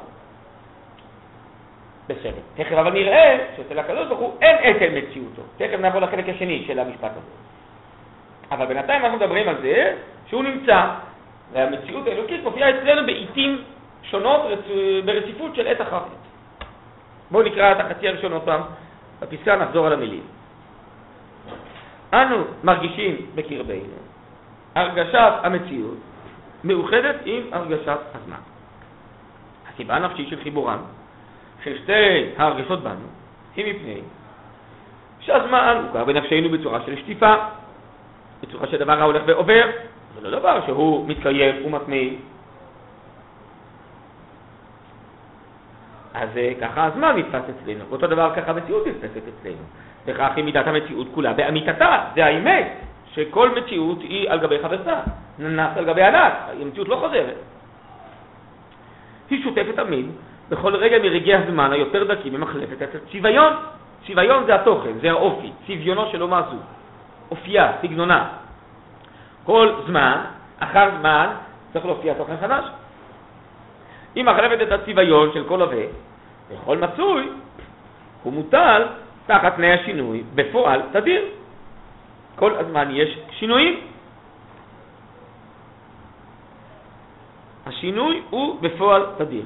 בסדר. 2.08 2.40
תכף 2.56 2.72
אבל 2.72 2.92
נראה 2.92 3.38
שאצל 3.56 3.78
הקדוש 3.78 4.06
ברוך 4.06 4.20
הוא 4.20 4.36
אין 4.40 4.56
עצם 4.62 4.94
מציאותו. 4.94 5.42
תכף 5.56 5.80
נעבור 5.80 6.00
לחלק 6.00 6.28
השני 6.28 6.64
של 6.66 6.78
המשפט 6.78 7.10
הזה. 7.10 7.30
אבל 8.50 8.66
בינתיים 8.66 9.04
אנחנו 9.04 9.18
מדברים 9.18 9.48
על 9.48 9.56
זה 9.62 9.96
שהוא 10.26 10.44
נמצא, 10.44 10.84
והמציאות 11.52 12.06
האלוקית 12.06 12.44
מופיעה 12.44 12.70
אצלנו 12.70 13.06
בעיתים 13.06 13.62
שונות 14.02 14.40
ברציפות 15.04 15.54
של 15.54 15.66
עת 15.66 15.80
אחרת. 15.80 16.02
בואו 17.30 17.42
נקרא 17.42 17.72
את 17.72 17.80
החצי 17.80 18.08
הראשון 18.08 18.32
עוד 18.32 18.42
פעם, 18.42 18.60
בפסקה 19.20 19.56
נחזור 19.56 19.86
על 19.86 19.92
המילים. 19.92 20.22
אנו 22.12 22.44
מרגישים 22.64 23.26
בקרבנו 23.34 23.98
הרגשת 24.74 25.32
המציאות 25.42 25.98
מאוחדת 26.64 27.16
עם 27.24 27.42
הרגשת 27.52 27.98
הזמן. 28.14 28.40
הסיבה 29.74 29.96
הנפשית 29.96 30.28
של 30.28 30.42
חיבורם 30.42 30.78
של 31.64 31.78
שתי 31.78 32.30
ההרגשות 32.36 32.82
בנו 32.82 33.06
היא 33.56 33.74
מפני 33.74 34.00
שהזמן 35.20 35.80
הוא 35.82 35.92
גר 35.92 36.04
בנפשנו 36.04 36.48
בצורה 36.50 36.80
של 36.86 36.96
שטיפה, 36.96 37.34
בצורה 38.42 38.66
של 38.66 38.76
דבר 38.76 39.00
ההולך 39.00 39.22
ועובר, 39.26 39.70
זה 40.20 40.30
לא 40.30 40.38
דבר 40.38 40.66
שהוא 40.66 41.08
מתקיים 41.08 41.66
ומתמיד. 41.66 42.14
אז 46.14 46.28
אה, 46.36 46.52
ככה 46.60 46.84
הזמן 46.84 47.16
נתפס 47.16 47.42
אצלנו, 47.50 47.84
ואותו 47.88 48.06
דבר 48.06 48.34
ככה 48.36 48.50
המציאות 48.50 48.86
נתפסת 48.86 49.22
אצלנו. 49.28 49.62
וכך 50.06 50.30
היא 50.36 50.44
מידת 50.44 50.66
המציאות 50.66 51.06
כולה 51.14 51.32
באמיתתה, 51.32 52.04
זה 52.14 52.24
האמת, 52.24 52.66
שכל 53.14 53.50
מציאות 53.58 54.00
היא 54.00 54.30
על 54.30 54.38
גבי 54.38 54.58
חברתה, 54.62 55.00
ננס 55.38 55.76
על 55.76 55.84
גבי 55.84 56.02
ענק, 56.02 56.32
המציאות 56.62 56.88
לא 56.88 56.96
חוזרת. 56.96 57.36
היא 59.30 59.42
שותפת 59.42 59.76
תמיד 59.76 60.06
בכל 60.48 60.76
רגע 60.76 60.98
מרגעי 60.98 61.34
הזמן 61.34 61.72
היותר 61.72 62.14
דקים 62.14 62.32
ממחלפת 62.32 62.82
את 62.82 62.94
הצביון. 62.94 63.52
צביון 64.06 64.46
זה 64.46 64.54
התוכן, 64.54 64.98
זה 65.00 65.10
האופי, 65.10 65.52
צביונו 65.66 66.06
של 66.12 66.22
אומה 66.22 66.42
זו, 66.50 66.56
אופייה, 67.30 67.72
סגנונה. 67.82 68.47
כל 69.48 69.72
זמן, 69.86 70.24
אחר 70.58 70.90
זמן, 71.00 71.26
צריך 71.72 71.84
להופיע 71.84 72.14
תוכן 72.14 72.36
חדש. 72.36 72.64
היא 74.14 74.24
מחלפת 74.24 74.62
את 74.62 74.72
הצביון 74.72 75.32
של 75.32 75.44
כל 75.48 75.62
הווה, 75.62 75.84
וכל 76.48 76.78
מצוי 76.78 77.28
הוא 78.22 78.32
מוטל 78.32 78.86
תחת 79.26 79.56
תנאי 79.56 79.72
השינוי 79.72 80.22
בפועל 80.34 80.82
תדיר. 80.92 81.22
כל 82.36 82.54
הזמן 82.60 82.88
יש 82.92 83.18
שינויים. 83.30 83.80
השינוי 87.66 88.22
הוא 88.30 88.60
בפועל 88.60 89.06
תדיר. 89.18 89.44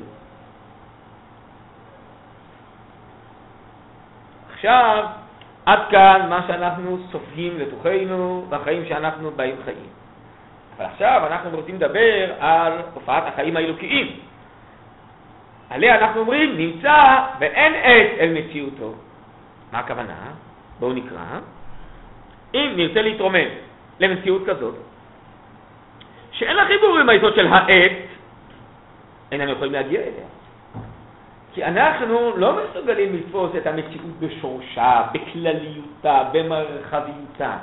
עכשיו, 4.54 5.21
עד 5.66 5.78
כאן 5.90 6.26
מה 6.28 6.40
שאנחנו 6.46 6.98
סופגים 7.12 7.58
לתוכנו 7.58 8.46
בחיים 8.48 8.84
שאנחנו 8.88 9.30
באים 9.30 9.56
חיים. 9.64 9.90
אבל 10.76 10.84
עכשיו 10.86 11.22
אנחנו 11.26 11.50
רוצים 11.50 11.74
לדבר 11.74 12.32
על 12.40 12.72
תופעת 12.94 13.24
החיים 13.26 13.56
האלוקיים. 13.56 14.06
עליה 15.70 15.98
אנחנו 15.98 16.20
אומרים, 16.20 16.56
נמצא 16.56 17.18
ואין 17.38 17.74
עת 17.74 18.10
אל 18.18 18.34
מציאותו. 18.38 18.94
מה 19.72 19.78
הכוונה? 19.78 20.30
בואו 20.80 20.92
נקרא. 20.92 21.38
אם 22.54 22.72
נרצה 22.76 23.02
להתרומם 23.02 23.48
למציאות 24.00 24.42
כזאת, 24.46 24.74
שאין 26.32 26.56
לה 26.56 26.66
חיבור 26.66 26.98
עם 26.98 27.08
היסוד 27.08 27.34
של 27.34 27.46
העת, 27.46 27.92
איננו 29.32 29.52
יכולים 29.52 29.72
להגיע 29.72 30.00
אליה. 30.00 30.28
כי 31.54 31.64
אנחנו 31.64 32.36
לא 32.36 32.56
מסוגלים 32.56 33.16
לתפוס 33.16 33.50
את 33.56 33.66
המציאות 33.66 34.18
בשורשה, 34.20 35.02
בכלליותה, 35.12 36.22
במרחביותה. 36.32 37.56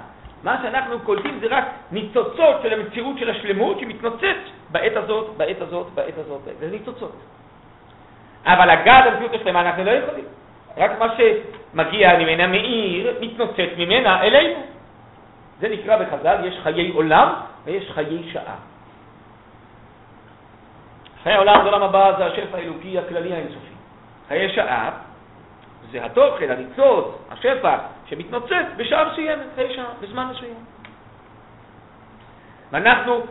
מה 0.43 0.57
שאנחנו 0.61 0.99
קולטים 0.99 1.39
זה 1.39 1.47
רק 1.49 1.65
ניצוצות 1.91 2.55
של 2.63 2.73
המציאות 2.73 3.17
של 3.17 3.29
השלמות 3.29 3.79
שמתנוצץ 3.79 4.39
בעת 4.71 4.95
הזאת, 4.95 5.37
בעת 5.37 5.61
הזאת, 5.61 5.87
בעת 5.95 6.17
הזאת. 6.17 6.41
זה 6.59 6.67
ניצוצות. 6.71 7.15
אבל 8.45 8.71
לגעת 8.71 9.13
במציאות 9.13 9.33
השלמה 9.33 9.61
אנחנו 9.61 9.83
לא 9.83 9.91
יכולים. 9.91 10.25
רק 10.77 10.91
מה 10.99 11.07
שמגיע 11.17 12.17
ממנה 12.19 12.47
מאיר, 12.47 13.13
מתנוצץ 13.21 13.69
ממנה 13.77 14.21
אלינו. 14.21 14.59
זה 15.59 15.69
נקרא 15.69 15.97
בחז"ל, 15.97 16.45
יש 16.45 16.59
חיי 16.63 16.89
עולם 16.89 17.33
ויש 17.65 17.91
חיי 17.91 18.23
שעה. 18.33 18.55
חיי 21.23 21.33
העולם, 21.33 21.65
עולם 21.65 21.83
הבא, 21.83 22.11
זה 22.17 22.25
השפע 22.25 22.57
האלוקי 22.57 22.99
הכללי 22.99 23.33
האינסופי. 23.33 23.78
חיי 24.29 24.49
שעה 24.55 24.91
זה 25.91 26.05
התוכן, 26.05 26.51
הניצוץ, 26.51 27.05
השפע, 27.31 27.77
שמתנוצץ 28.05 28.65
בשעה 28.77 29.11
מסוימת, 29.11 29.45
חיי 29.55 29.75
שעה, 29.75 29.85
בזמן 30.01 30.27
מסוים. 30.31 30.55
ואנחנו 32.71 33.21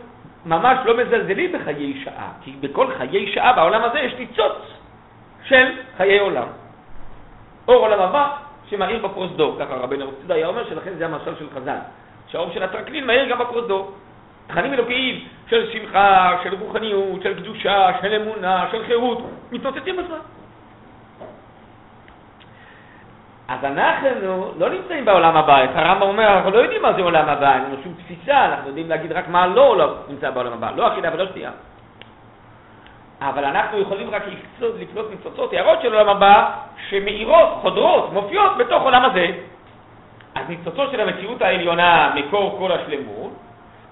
ממש 0.45 0.77
לא 0.85 0.97
מזלזלים 0.97 1.51
בחיי 1.51 2.01
שעה, 2.03 2.31
כי 2.41 2.51
בכל 2.59 2.87
חיי 2.97 3.33
שעה 3.33 3.53
בעולם 3.53 3.83
הזה 3.83 3.99
יש 3.99 4.13
ניצוץ 4.13 4.57
של 5.43 5.65
חיי 5.97 6.19
עולם. 6.19 6.47
אור 7.67 7.85
עולם 7.85 7.99
הבא 7.99 8.35
שמאיר 8.69 9.07
בפרוזדור. 9.07 9.55
ככה 9.59 9.75
רבנו 9.75 10.09
רצודה 10.09 10.35
היה 10.35 10.47
אומר 10.47 10.69
שלכן 10.69 10.93
זה 10.97 11.05
המשל 11.05 11.35
של 11.39 11.49
חז"ל. 11.55 11.77
שהאור 12.27 12.51
של 12.53 12.63
הטרקלין 12.63 13.07
מאיר 13.07 13.29
גם 13.29 13.39
בפרוזדור. 13.39 13.91
תכנים 14.47 14.73
אלוקיים 14.73 15.27
של 15.49 15.71
שמחה, 15.73 16.37
של 16.43 16.55
רוחניות, 16.55 17.21
של 17.23 17.33
קדושה, 17.33 17.89
של 18.01 18.13
אמונה, 18.13 18.67
של 18.71 18.85
חירות, 18.85 19.17
מתנוצצים 19.51 19.97
בזמן. 19.97 20.19
אז 23.49 23.63
אנחנו 23.63 24.51
לא 24.57 24.69
נמצאים 24.69 25.05
בעולם 25.05 25.37
הבא, 25.37 25.63
את 25.63 25.69
הרמב"ם 25.73 26.01
אומר, 26.01 26.37
אנחנו 26.37 26.51
לא 26.51 26.57
יודעים 26.57 26.81
מה 26.81 26.93
זה 26.93 27.01
עולם 27.01 27.29
הבא, 27.29 27.53
אין 27.53 27.63
לנו 27.63 27.75
שום 27.83 27.93
תפיסה, 27.93 28.45
אנחנו 28.45 28.67
יודעים 28.67 28.89
להגיד 28.89 29.11
רק 29.11 29.27
מה 29.27 29.47
לא, 29.47 29.77
לא 29.77 29.95
נמצא 30.09 30.29
בעולם 30.29 30.53
הבא, 30.53 30.71
לא 30.75 30.87
אכילה 30.87 31.09
ולא 31.13 31.25
שתייה. 31.25 31.51
אבל 33.21 33.45
אנחנו 33.45 33.79
יכולים 33.79 34.09
רק 34.09 34.23
לקצות, 34.27 34.75
לקנות 34.79 35.11
ניצוצות, 35.11 35.53
הערות 35.53 35.81
של 35.81 35.93
עולם 35.93 36.09
הבא, 36.09 36.51
שמאירות, 36.89 37.49
חודרות, 37.61 38.13
מופיעות 38.13 38.57
בתוך 38.57 38.83
עולם 38.83 39.05
הזה. 39.05 39.27
אז 40.35 40.49
ניצוצות 40.49 40.91
של 40.91 40.99
המציאות 41.01 41.41
העליונה, 41.41 42.13
מקור 42.15 42.55
כל 42.59 42.71
השלמות, 42.71 43.31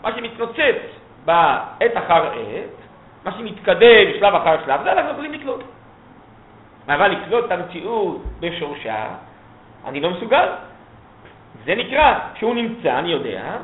מה 0.03 0.09
שמתנוצץ 0.15 0.79
בעת 1.25 1.97
אחר 1.97 2.31
עת, 2.31 2.75
מה 3.25 3.31
שמתקדם 3.31 4.05
שלב 4.19 4.35
אחר 4.35 4.55
שלב, 4.65 4.83
זה 4.83 4.91
אנחנו 4.91 5.11
יכולים 5.11 5.33
לקלוט. 5.33 5.63
אבל 6.87 7.07
לקלוט 7.07 7.45
את 7.45 7.51
המציאות 7.51 8.21
בשורשה, 8.39 9.05
אני 9.87 9.99
לא 9.99 10.09
מסוגל. 10.09 10.47
זה 11.65 11.75
נקרא, 11.75 12.19
כשהוא 12.35 12.55
נמצא, 12.55 12.99
אני 12.99 13.09
יודע, 13.09 13.57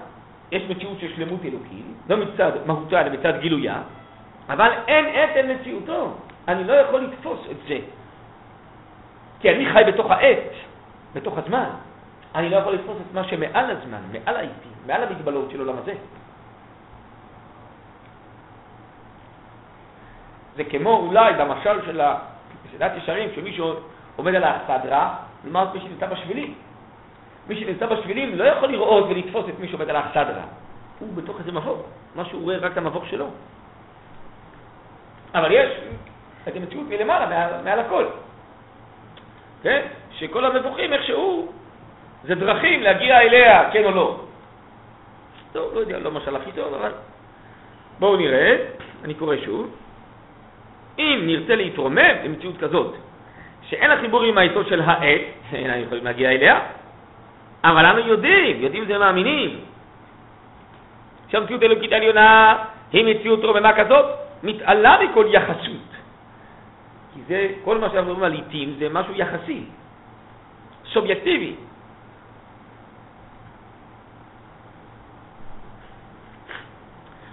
יש 0.52 0.64
מציאות 0.70 1.00
של 1.00 1.16
שלמות 1.16 1.40
אלוקית, 1.46 1.86
לא 2.10 2.18
מצד 2.18 2.52
מהותה 2.66 3.02
אלא 3.02 3.10
מצד 3.10 3.34
גילויה, 3.40 3.82
אבל 4.50 4.72
אין 4.88 5.06
עת 5.06 5.30
אין 5.36 5.52
מציאותו. 5.52 6.14
אני 6.48 6.64
לא 6.64 6.74
יכול 6.74 7.02
לתפוס 7.02 7.40
את 7.52 7.58
זה. 7.68 7.80
כי 9.40 9.50
אני 9.50 9.66
חי 9.74 9.84
בתוך 9.88 10.12
העת, 10.12 10.52
בתוך 11.14 11.38
הזמן. 11.38 11.70
אני 12.36 12.50
לא 12.50 12.58
יכול 12.58 12.74
לתפוס 12.74 12.98
את 12.98 13.14
מה 13.14 13.24
שמעל 13.24 13.72
הזמן, 13.72 14.02
מעל 14.12 14.36
העיתים, 14.36 14.72
מעל 14.88 15.04
המגבלות 15.04 15.52
של 15.52 15.60
עולם 15.60 15.78
הזה. 15.78 15.94
זה 20.56 20.64
כמו 20.64 20.98
אולי 20.98 21.34
במשל 21.34 21.86
של 21.86 22.02
מסעדת 22.66 22.92
ישרים, 22.98 23.30
שמישהו 23.36 23.74
עומד 24.16 24.36
על 24.36 24.44
האכסדרה, 24.44 25.16
לעומת 25.44 25.74
מי 25.74 25.80
שנמצא 25.80 26.08
בשבילים. 26.08 26.54
מי 27.48 27.56
שנמצא 27.56 27.86
בשבילים 27.86 28.36
לא 28.36 28.44
יכול 28.44 28.70
לראות 28.72 29.06
ולתפוס 29.10 29.46
את 29.50 29.60
מי 29.60 29.68
שעומד 29.68 29.90
על 29.90 29.96
האכסדרה. 29.96 30.44
הוא 31.00 31.14
בתוך 31.16 31.40
איזה 31.40 31.52
מבוך, 31.52 31.82
מה 32.16 32.26
שהוא 32.26 32.42
רואה 32.42 32.58
רק 32.58 32.72
את 32.72 32.78
המבוך 32.78 33.08
שלו. 33.08 33.28
אבל 35.36 35.52
יש 35.52 35.70
את 36.48 36.56
המציאות 36.56 36.88
מלמעלה, 36.90 37.26
מעל, 37.26 37.64
מעל 37.64 37.80
הכל. 37.80 38.06
כן? 39.64 39.82
שכל 40.12 40.46
המבוכים 40.46 40.94
איכשהו 40.94 41.52
זה 42.24 42.36
דרכים 42.36 42.82
להגיע 42.82 43.22
אליה, 43.22 43.70
כן 43.72 43.84
או 43.84 43.92
לא. 43.92 44.20
טוב, 45.52 45.74
לא 45.74 45.80
יודע, 45.80 46.00
לא 46.00 46.12
משל 46.12 46.36
הכי 46.36 46.52
טוב, 46.52 46.74
אבל 46.74 46.92
בואו 48.00 48.18
נראה, 48.18 48.58
אני 49.04 49.14
קורא 49.14 49.36
שוב. 49.46 49.76
אם 51.00 51.20
נרצה 51.24 51.56
להתרומם 51.56 52.16
למציאות 52.24 52.58
כזאת, 52.58 52.96
שאין 53.74 53.90
לה 53.90 53.98
חיבור 53.98 54.24
עם 54.24 54.38
היסוד 54.38 54.68
של 54.68 54.82
העת, 54.82 55.22
איננו 55.54 55.84
יכולים 55.84 56.04
להגיע 56.06 56.32
אליה, 56.32 56.60
אבל 57.64 57.86
אנו 57.86 58.00
יודעים, 58.00 58.62
יודעים 58.62 58.84
ומאמינים, 58.88 59.60
שהמציאות 61.32 61.62
האלוקית 61.62 61.92
העליונה 61.92 62.58
היא 62.92 63.06
מציאות 63.06 63.44
רוממה 63.44 63.74
כזאת, 63.74 64.06
מתעלה 64.44 64.98
מכל 65.04 65.26
יחסות. 65.30 65.90
כי 67.14 67.20
זה, 67.28 67.48
כל 67.64 67.78
מה 67.78 67.90
שאנחנו 67.90 68.12
מדברים 68.12 68.24
על 68.24 68.34
עיתים 68.34 68.76
זה 68.80 68.88
משהו 68.90 69.14
יחסי, 69.16 69.64
סובייקטיבי. 70.94 71.54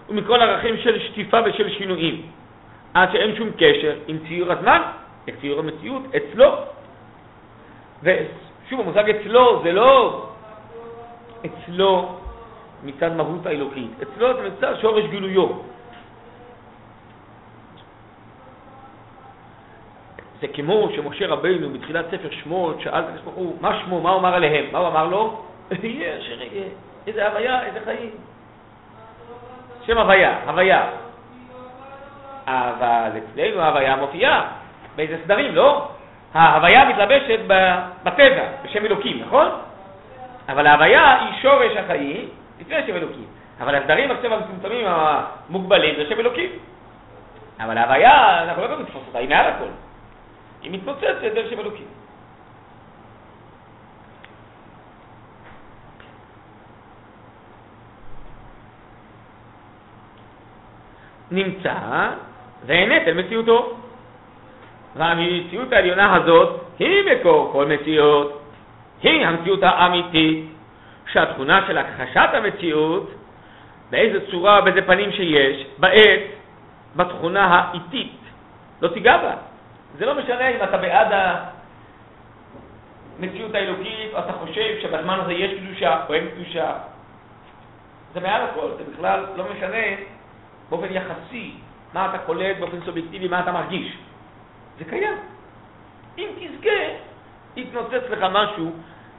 ומכל 0.09 0.41
ערכים 0.41 0.77
של 0.77 0.99
שטיפה 0.99 1.39
ושל 1.45 1.69
שינויים. 1.71 2.23
עד 2.95 3.13
שאין 3.13 3.37
שום 3.37 3.49
קשר 3.59 3.95
עם 4.09 4.19
ציור 4.29 4.53
הזמן, 4.53 4.83
עם 5.31 5.41
ציור 5.41 5.59
המציאות, 5.59 6.03
אצלו. 6.17 6.55
ושוב, 8.03 8.81
המושג 8.81 9.11
אצלו 9.11 9.63
זה 9.63 9.73
לא 9.73 10.27
אצלו 11.47 12.19
מצד 12.85 13.17
מהות 13.17 13.47
האלוקית, 13.47 13.91
אצלו 14.03 14.35
זה 14.35 14.49
מצד 14.49 14.75
שורש 14.81 15.05
גילויו. 15.05 15.47
זה 20.41 20.49
כמו 20.49 20.89
שמשה 20.97 21.27
רבינו 21.27 21.71
בתחילת 21.71 22.07
ספר 22.11 22.31
שמות 22.31 22.81
שאל 22.81 23.01
את 23.01 23.05
הקדוש 23.05 23.23
ברוך 23.23 23.37
הוא, 23.37 23.57
מה 23.61 23.81
שמו, 23.81 24.01
מה 24.01 24.11
הוא 24.11 24.21
אמר 24.21 24.35
עליהם? 24.35 24.65
מה 24.73 24.79
הוא 24.79 24.89
אמר 24.89 25.07
לו? 25.07 25.43
איזה 27.07 27.29
הוויה, 27.29 27.67
איזה 27.67 27.81
חיים. 27.85 28.11
שם 29.87 29.99
הוויה, 29.99 30.41
הוויה. 30.47 30.91
אבל 32.47 33.11
אצלנו 33.19 33.61
ההוויה 33.61 33.97
מופיעה 33.97 34.60
באיזה 35.01 35.17
סדרים, 35.25 35.55
לא? 35.55 35.89
ההוויה 36.35 36.89
מתלבשת 36.89 37.41
בטבע, 38.03 38.45
בשם 38.65 38.85
אלוקים, 38.85 39.23
נכון? 39.27 39.49
אבל 40.49 40.67
ההוויה 40.67 41.21
היא 41.21 41.43
שורש 41.43 41.77
החיים 41.77 42.29
לפני 42.61 42.77
שם 42.87 42.97
אלוקים. 42.97 43.25
אבל 43.61 43.75
הסדרים 43.75 44.11
עכשיו 44.11 44.35
המצומצמים 44.35 44.87
המוגבלים 44.87 45.95
זה 45.97 46.07
שם 46.09 46.21
אלוקים. 46.21 46.51
אבל 47.61 47.79
ההוויה, 47.79 48.43
אנחנו 48.45 48.63
לא 48.63 48.67
יכולים 48.67 48.87
לתפוס 48.87 49.03
אותה, 49.07 49.19
היא 49.19 49.29
מעל 49.29 49.47
הכל. 49.47 49.71
היא 50.63 50.71
מתפוצצת 50.73 51.33
דרך 51.35 51.51
שם 51.51 51.61
אלוקים. 51.61 51.87
נמצא 61.31 61.75
ואין 62.67 62.93
נטל 62.93 63.15
מציאותו. 63.15 63.77
והמציאות 64.97 65.73
העליונה 65.73 66.17
הזאת 66.17 66.61
היא 66.79 67.03
מקור 67.13 67.51
כל 67.53 67.67
מציאות, 67.67 68.43
היא 69.03 69.27
המציאות 69.27 69.63
האמיתית, 69.63 70.45
שהתכונה 71.13 71.65
של 71.67 71.79
הכחשת 71.79 72.29
המציאות, 72.33 73.11
באיזה 73.91 74.31
צורה, 74.31 74.61
באיזה 74.61 74.83
פנים 74.83 75.13
שיש, 75.13 75.67
בעת, 75.79 76.21
בתכונה 76.97 77.45
האיטית, 77.45 78.19
לא 78.83 78.89
תיגע 78.89 79.17
בה. 79.17 79.35
זה 79.99 80.07
לא 80.07 80.15
משנה 80.15 80.49
אם 80.49 80.63
אתה 80.63 80.77
בעד 80.77 81.09
המציאות 83.19 83.55
האלוקית, 83.55 84.11
או 84.15 84.19
אתה 84.19 84.33
חושב 84.33 84.81
שבזמן 84.83 85.21
הזה 85.21 85.33
יש 85.33 85.51
קדושה 85.61 86.01
או 86.09 86.15
אין 86.15 86.29
קדושה. 86.35 86.73
זה 88.15 88.21
מעל 88.21 88.43
הכל, 88.43 88.69
זה 88.79 88.85
בכלל 88.93 89.25
לא 89.37 89.45
משנה 89.57 89.87
באופן 90.71 90.87
יחסי 90.91 91.53
מה 91.95 92.11
אתה 92.11 92.19
קולט 92.19 92.57
באופן 92.59 92.81
סובייקטיבי, 92.85 93.29
מה 93.29 93.41
אתה 93.41 93.53
מרגיש. 93.53 93.97
זה 94.81 94.91
קיים. 94.91 95.19
אם 96.19 96.29
תזכה, 96.37 96.81
יתנוצץ 97.57 98.11
לך 98.11 98.23
משהו 98.33 98.73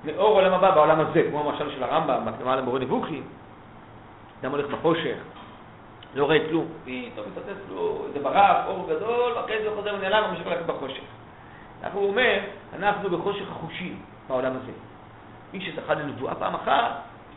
מאור 0.05 0.35
עולם 0.35 0.53
הבא 0.53 0.71
בעולם 0.71 0.99
הזה, 0.99 1.23
כמו 1.29 1.49
המשל 1.49 1.71
של 1.75 1.83
הרמב"ם, 1.83 2.25
בהקדמה 2.25 2.55
למורה 2.55 2.79
נבוכי. 2.79 3.21
אדם 4.41 4.51
הולך 4.51 4.65
בחושך, 4.65 5.15
לא 6.15 6.25
רואה 6.25 6.37
כלום, 6.49 6.65
פתאום 6.83 7.25
מתנוצץ 7.27 7.69
לו 7.69 8.05
איזה 8.07 8.19
ברק, 8.19 8.65
אור 8.67 8.89
גדול, 8.89 9.31
ואחרי 9.35 9.63
זה 9.63 9.69
חוזר 9.75 9.95
ונעלם 9.99 10.23
וממשיך 10.27 10.47
ללכת 10.47 10.65
בחושך. 10.65 11.03
כך 11.83 11.93
הוא 11.93 12.07
אומר, 12.07 12.39
אנחנו 12.79 13.09
בחושך 13.09 13.51
החושים 13.51 13.99
בעולם 14.27 14.51
הזה. 14.51 14.71
מי 15.53 15.61
שזכה 15.61 15.93
לנבואה 15.93 16.35
פעם 16.35 16.55
אחת, 16.55 16.91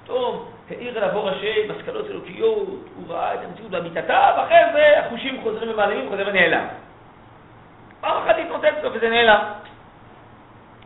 פתאום 0.05 0.45
העיר 0.71 0.99
אליו 0.99 1.15
אור 1.15 1.29
השם, 1.29 1.71
השכלות 1.77 2.07
אלוקיות, 2.07 2.69
הוא 2.97 3.05
ראה 3.09 3.35
את 3.35 3.39
המציאות 3.45 3.71
באמיתתה, 3.71 4.35
ואחרי 4.37 4.73
זה 4.73 5.01
החושים 5.01 5.41
חוזרים 5.43 5.71
ומעלמים, 5.71 6.09
חוזר 6.09 6.25
ונעלם. 6.27 6.67
פעם 8.05 8.23
אחת 8.23 8.37
התנוצץ 8.39 8.83
לו 8.83 8.93
וזה 8.93 9.09
נעלם. 9.09 9.41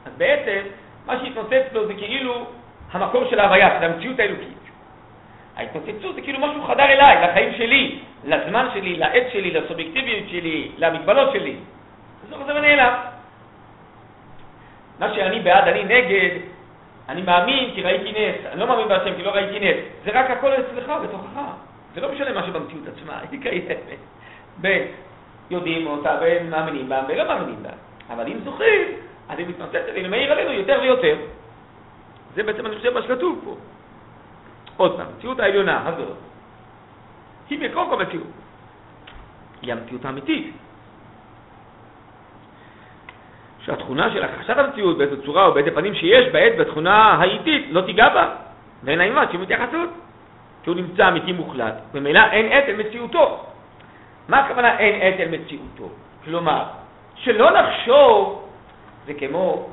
אז 0.06 0.12
בעצם, 0.16 0.60
מה 1.06 1.18
שהתנוצץ 1.20 1.72
לו 1.72 1.86
זה 1.86 1.94
כאילו 1.94 2.46
המקור 2.92 3.24
של 3.30 3.40
ההוויה, 3.40 3.78
של 3.78 3.84
המציאות 3.84 4.18
האלוקית. 4.18 4.58
ההתנוצצות 5.56 6.14
זה 6.14 6.20
כאילו 6.20 6.38
משהו 6.38 6.62
חדר 6.62 6.84
אליי, 6.84 7.28
לחיים 7.28 7.52
שלי, 7.56 7.98
לזמן 8.24 8.68
שלי, 8.74 8.96
לעת 8.96 9.22
שלי, 9.32 9.50
לסובייקטיביות 9.50 10.28
שלי, 10.28 10.70
למגבלות 10.78 11.32
שלי. 11.32 11.56
זה 12.28 12.36
חוזר 12.36 12.56
ונעלם. 12.56 12.94
מה 14.98 15.14
שאני 15.14 15.40
בעד, 15.40 15.68
אני 15.68 15.84
נגד, 15.84 16.40
אני 17.08 17.22
מאמין 17.22 17.70
כי 17.74 17.82
ראיתי 17.82 18.10
נס, 18.10 18.46
אני 18.52 18.60
לא 18.60 18.66
מאמין 18.66 18.88
בהשם 18.88 19.14
כי 19.16 19.22
לא 19.22 19.30
ראיתי 19.30 19.60
נס. 19.60 19.76
זה 20.04 20.10
רק 20.10 20.30
הכל 20.30 20.52
אצלך, 20.52 20.92
בתוכך. 21.02 21.40
זה 21.94 22.00
לא 22.00 22.12
משנה 22.12 22.32
מה 22.32 22.46
שבמציאות 22.46 22.84
עצמה, 22.88 23.20
היא 23.30 23.42
קיימת. 23.42 23.78
יודעים 25.50 25.86
אותה, 25.86 26.16
בין 26.20 26.50
מאמינים 26.50 26.88
בה, 26.88 27.02
ולא 27.08 27.24
מאמינים 27.28 27.62
בה. 27.62 27.70
אבל 28.10 28.26
אם 28.26 28.38
זוכרים, 28.44 28.82
אז 29.28 29.38
היא 29.38 29.46
מתנוצצת 29.46 29.92
ומאיר 29.94 30.32
עלינו 30.32 30.52
יותר 30.52 30.78
ויותר. 30.82 31.16
זה 32.34 32.42
בעצם, 32.42 32.66
אני 32.66 32.76
חושב, 32.76 32.94
מה 32.94 33.02
שכתוב 33.02 33.40
פה. 33.44 33.56
עוד 34.76 34.96
פעם, 34.96 35.06
המציאות 35.14 35.40
העליונה 35.40 35.88
הזאת, 35.88 36.16
היא 37.50 37.70
מקור 37.70 37.86
כל 37.90 38.02
מציאות. 38.02 38.26
היא 39.62 39.72
המציאות 39.72 40.04
האמיתית. 40.04 40.52
שהתכונה 43.68 44.10
של 44.10 44.24
הכחשת 44.24 44.58
המציאות 44.58 44.98
באיזו 44.98 45.22
צורה 45.22 45.46
או 45.46 45.52
באיזה 45.52 45.70
פנים 45.70 45.94
שיש 45.94 46.32
בעת 46.32 46.52
בתכונה 46.58 46.96
האיטית 46.96 47.66
לא 47.70 47.80
תיגע 47.80 48.08
בה, 48.08 48.34
ואין 48.84 49.00
האימה 49.00 49.32
שום 49.32 49.42
התייחסות, 49.42 49.90
כי 50.62 50.70
הוא 50.70 50.76
נמצא 50.76 51.08
אמיתי 51.08 51.32
מוחלט, 51.32 51.74
וממילא 51.94 52.20
אין 52.32 52.52
עת 52.52 52.64
אל 52.68 52.76
מציאותו. 52.76 53.44
מה 54.28 54.38
הכוונה 54.38 54.78
אין 54.78 55.02
עת 55.02 55.20
אל 55.20 55.28
מציאותו? 55.28 55.88
כלומר, 56.24 56.64
שלא 57.16 57.50
נחשוב, 57.50 58.48
זה 59.06 59.14
כמו 59.14 59.68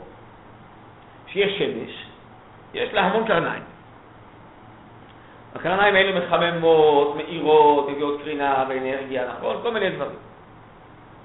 שיש 1.27 1.59
שמש, 1.59 2.05
יש 2.73 2.93
לה 2.93 3.01
המון 3.01 3.27
קרניים. 3.27 3.63
הקרניים 5.55 5.95
האלה 5.95 6.19
מחממות, 6.19 7.15
מאירות, 7.15 7.89
מביאות 7.89 8.21
קרינה 8.21 8.65
ואנרגיה, 8.69 9.27
נכון? 9.37 9.57
כל 9.63 9.71
מיני 9.71 9.89
דברים. 9.89 10.17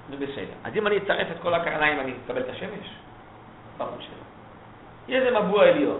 זה 0.09 0.15
בסדר. 0.15 0.55
אז 0.63 0.77
אם 0.77 0.87
אני 0.87 0.97
אצרף 0.97 1.27
את 1.31 1.41
כל 1.41 1.53
הקרניים, 1.53 1.99
אני 1.99 2.13
אקבל 2.25 2.41
את 2.41 2.49
השמש? 2.49 2.87
ברור 3.77 3.97
שלא. 3.99 4.23
יהיה 5.07 5.21
איזה 5.21 5.39
מבוע 5.39 5.67
עליון, 5.67 5.99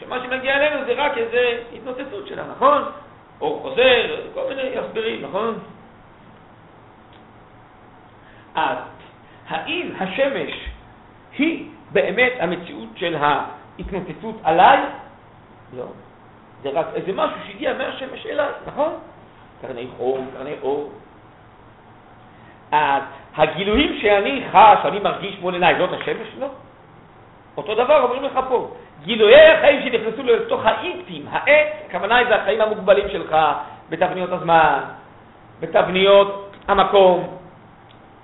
שמה 0.00 0.18
שמגיע 0.22 0.56
אלינו 0.56 0.84
זה 0.86 0.92
רק 0.92 1.18
איזה 1.18 1.62
התנוצצות 1.72 2.26
שלה, 2.26 2.42
נכון? 2.56 2.82
אור 3.40 3.60
חוזר, 3.62 4.16
כל 4.34 4.48
מיני 4.48 4.78
הסברים, 4.78 5.22
נכון? 5.22 5.58
אז 8.60 8.76
האם 9.48 9.90
השמש 10.00 10.52
היא 11.38 11.66
באמת 11.92 12.32
המציאות 12.40 12.88
של 12.96 13.16
ההתנוצצות 13.20 14.34
עליי? 14.44 14.78
לא. 15.76 15.84
זה 16.62 16.70
רק 16.70 16.86
איזה 16.94 17.12
משהו 17.12 17.36
שהגיע 17.46 17.74
מהשמש 17.74 18.26
אליי, 18.26 18.48
נכון? 18.66 18.92
קרני 19.62 19.86
חום, 19.96 20.30
קרני 20.36 20.54
אור. 20.62 20.90
אז 22.72 23.02
הגילויים 23.36 23.98
שאני 24.00 24.44
חש, 24.52 24.78
אני 24.84 24.98
מרגיש 24.98 25.36
מול 25.40 25.54
עיניי, 25.54 25.74
זאת 25.78 25.90
השמש? 25.92 26.28
לא. 26.38 26.46
אותו 27.56 27.74
דבר 27.74 28.02
אומרים 28.02 28.22
לך 28.22 28.40
פה. 28.48 28.70
גילויי 29.02 29.52
החיים 29.52 29.82
שנכנסו 29.82 30.22
לתוך 30.22 30.60
האיטים, 30.66 31.26
העץ, 31.30 31.68
הכוונה 31.86 32.16
היא 32.16 32.28
זה 32.28 32.36
החיים 32.36 32.60
המוגבלים 32.60 33.08
שלך, 33.08 33.36
בתבניות 33.90 34.32
הזמן, 34.32 34.80
בתבניות 35.60 36.56
המקום, 36.68 37.39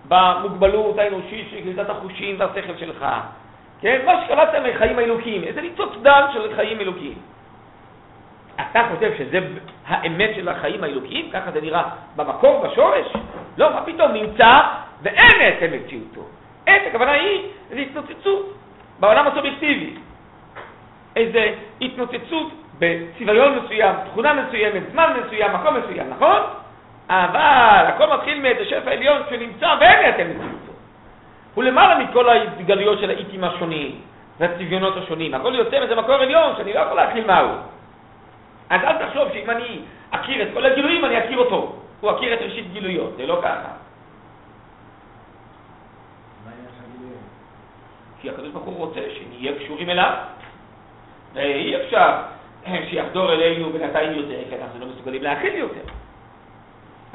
במוגבלות 0.08 0.98
האנושית 0.98 1.46
של 1.50 1.60
גלידת 1.60 1.90
החושים 1.90 2.36
והשכל 2.38 2.76
שלך. 2.78 3.06
כן? 3.80 4.00
מה 4.06 4.24
שקראת 4.24 4.48
להם 4.52 4.78
חיים 4.78 4.98
האלוקיים, 4.98 5.44
איזה 5.44 5.60
ניצוץ 5.60 5.92
דם 6.02 6.28
של 6.32 6.54
חיים 6.56 6.80
אלוקיים. 6.80 7.18
אתה 8.54 8.88
חושב 8.94 9.12
שזה 9.18 9.38
האמת 9.86 10.30
של 10.36 10.48
החיים 10.48 10.84
האלוקיים? 10.84 11.30
ככה 11.32 11.50
זה 11.50 11.60
נראה 11.60 11.82
במקור, 12.16 12.66
בשורש? 12.66 13.06
לא, 13.58 13.72
מה 13.72 13.82
פתאום, 13.82 14.12
נמצא 14.12 14.60
ואין 15.02 15.40
עצם 15.40 15.66
מציאותו. 15.72 16.20
עת, 16.66 16.82
הכוונה 16.86 17.12
היא, 17.12 17.42
זה 17.68 17.80
התנוצצות 17.80 18.56
בעולם 19.00 19.26
הסובייקטיבי. 19.26 19.94
איזה 21.16 21.54
התנוצצות 21.80 22.52
בצביון 22.78 23.58
מסוים, 23.58 23.94
תכונה 24.10 24.32
מסוימת, 24.34 24.82
זמן 24.92 25.16
מסוים, 25.24 25.52
מקום 25.52 25.76
מסוים, 25.76 26.10
נכון? 26.10 26.40
אבל 27.08 27.84
הכל 27.88 28.14
מתחיל 28.14 28.40
מאיזה 28.40 28.64
שפע 28.64 28.90
עליון 28.90 29.22
שנמצא 29.30 29.74
ואין 29.80 30.14
עצם 30.14 30.30
מציאותו. 30.30 30.72
הוא 31.54 31.64
למעלה 31.64 31.98
מכל 31.98 32.28
ההתגלויות 32.28 32.98
של 32.98 33.10
האיטים 33.10 33.44
השונים 33.44 34.00
והצביונות 34.38 34.96
השונים. 34.96 35.34
הכל 35.34 35.54
יוצא 35.54 35.78
מאיזה 35.78 35.94
מקור 35.94 36.14
עליון 36.14 36.56
שאני 36.56 36.72
לא 36.72 36.80
יכול 36.80 36.96
להכיל 36.96 37.26
מהו. 37.26 37.48
אז 38.70 38.80
אל 38.84 39.06
תחשוב 39.06 39.28
שאם 39.32 39.50
אני 39.50 39.78
אכיר 40.10 40.42
את 40.42 40.48
כל 40.54 40.66
הגילויים, 40.66 41.04
אני 41.04 41.18
אכיר 41.24 41.38
אותו. 41.38 41.76
הוא 42.00 42.10
אכיר 42.10 42.34
את 42.34 42.38
ראשית 42.42 42.72
גילויות, 42.72 43.16
זה 43.16 43.26
לא 43.26 43.40
ככה. 43.42 43.68
כי 48.20 48.30
הקדוש 48.30 48.48
ברוך 48.48 48.64
הוא 48.64 48.76
רוצה 48.76 49.00
שנהיה 49.14 49.52
קשורים 49.58 49.90
אליו, 49.90 50.12
ואי 51.34 51.76
אפשר 51.76 52.12
שיחדור 52.90 53.32
אלינו 53.32 53.70
בינתיים 53.70 54.12
יותר, 54.12 54.40
כי 54.48 54.54
אנחנו 54.62 54.80
לא 54.80 54.86
מסוגלים 54.86 55.22
להכיל 55.22 55.54
יותר. 55.54 55.92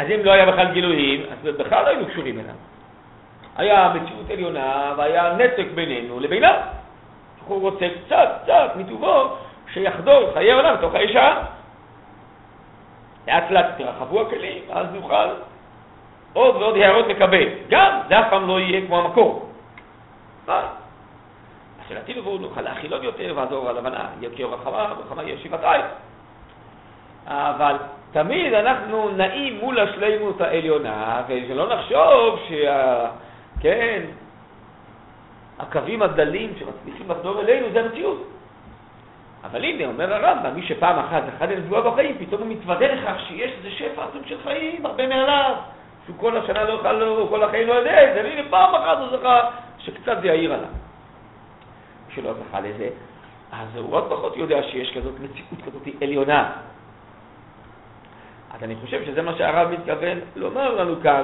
אז 0.02 0.08
אם 0.10 0.20
לא 0.24 0.32
היה 0.32 0.46
בכלל 0.46 0.72
גילויים, 0.74 1.26
אז 1.32 1.56
בכלל 1.56 1.84
לא 1.84 1.90
היינו 1.90 2.06
קשורים 2.06 2.40
אליו. 2.40 2.56
היה 3.58 3.94
מציאות 3.94 4.30
עליונה 4.30 4.94
והיה 4.98 5.34
נתק 5.34 5.66
בינינו 5.76 6.20
לביניו. 6.20 6.56
הוא 7.48 7.62
רוצה 7.62 7.86
קצת, 8.06 8.30
קצת 8.44 8.72
מטובו 8.76 9.36
שיחדור 9.74 10.34
חיי 10.34 10.52
עולם 10.52 10.74
לתוך 10.74 10.96
האישה. 10.96 11.44
לאט 13.28 13.52
לאט 13.52 13.66
תרחבו 13.78 14.22
הכלים, 14.22 14.64
אז 14.72 14.86
נוכל 14.94 15.28
עוד 16.34 16.56
ועוד 16.56 16.78
הערות 16.78 17.08
לקבל. 17.08 17.48
גם, 17.70 18.00
זה 18.08 18.20
אף 18.20 18.26
פעם 18.30 18.48
לא 18.48 18.60
יהיה 18.60 18.88
כמו 18.88 19.00
המקור. 19.00 19.50
אז 20.48 20.64
שאלתי 21.90 22.14
לבוא 22.14 22.40
נוכל 22.40 22.62
להכיל 22.62 22.94
עוד 22.94 23.04
יותר, 23.04 23.34
ואז 23.36 23.52
אור 23.52 23.70
הלבנה 23.70 24.06
יהיה 24.20 24.36
כאור 24.38 24.54
החמה, 24.54 24.94
וחמה 25.00 25.24
יהיה 25.24 25.38
שבעתיים. 25.38 25.86
אבל 27.28 27.76
תמיד 28.12 28.54
אנחנו 28.54 29.10
נעים 29.10 29.60
מול 29.60 29.80
השלימות 29.80 30.42
העליונה, 30.42 31.22
ושלא 31.28 31.74
נחשוב 31.76 32.40
שה... 32.50 33.08
כן, 33.62 34.02
הקווים 35.60 36.02
הדלים 36.02 36.54
שמצליחים 36.60 37.12
לחדור 37.12 37.42
אלינו 37.42 37.68
זה 37.74 37.82
המציאות. 37.82 38.28
אבל 39.44 39.64
הנה, 39.64 39.86
אומר 39.86 40.14
הרמב"ם, 40.14 40.56
מי 40.56 40.64
שפעם 40.68 41.00
אחת 41.00 41.24
זכה 41.36 41.46
לנבואה 41.46 41.92
בחיים, 41.92 42.16
פתאום 42.20 42.42
הוא 42.42 42.50
מתוודה 42.50 42.94
לכך 42.94 43.16
שיש 43.28 43.52
איזה 43.58 43.72
שפע 43.72 44.04
עצום 44.04 44.22
של 44.26 44.38
חיים, 44.44 44.86
הרבה 44.86 45.08
מעליו, 45.08 45.56
שהוא 46.06 46.16
כל 46.20 46.38
השנה 46.38 46.64
לא 46.64 46.74
יוכל, 46.74 46.94
לו, 46.94 47.28
כל 47.30 47.44
החיים 47.44 47.68
לא 47.68 47.74
יודע 47.74 48.04
את 48.04 48.14
זה, 48.14 48.22
והנה 48.24 48.50
פעם 48.50 48.76
אחת 48.76 48.98
הוא 48.98 49.18
זכה 49.18 49.50
שקצת 49.78 50.18
זה 50.22 50.28
יאיר 50.28 50.54
עליו. 50.54 50.70
שלא 52.16 52.34
זכה 52.34 52.60
לזה, 52.60 52.90
אז 53.52 53.76
הוא 53.76 53.94
עוד 53.96 54.10
פחות 54.10 54.38
יודע 54.38 54.64
שיש 54.64 54.98
כזאת 54.98 55.14
מציאות 55.20 55.62
כזאת 55.66 55.88
עליונה. 56.02 56.52
אז 58.54 58.64
אני 58.64 58.76
חושב 58.76 59.06
שזה 59.06 59.22
מה 59.22 59.38
שהרב 59.38 59.72
מתכוון 59.72 60.18
לומר 60.36 60.76
לנו 60.76 61.02
כאן. 61.04 61.24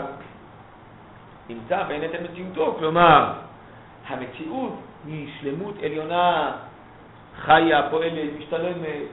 נמצא 1.50 1.84
ואין 1.88 2.04
את 2.04 2.22
מציאותו, 2.22 2.76
כלומר, 2.80 3.34
המציאות 4.08 4.74
היא 5.08 5.28
שלמות 5.40 5.76
עליונה 5.84 6.52
חיה, 7.38 7.90
פועלת, 7.90 8.30
משתלמת, 8.40 9.08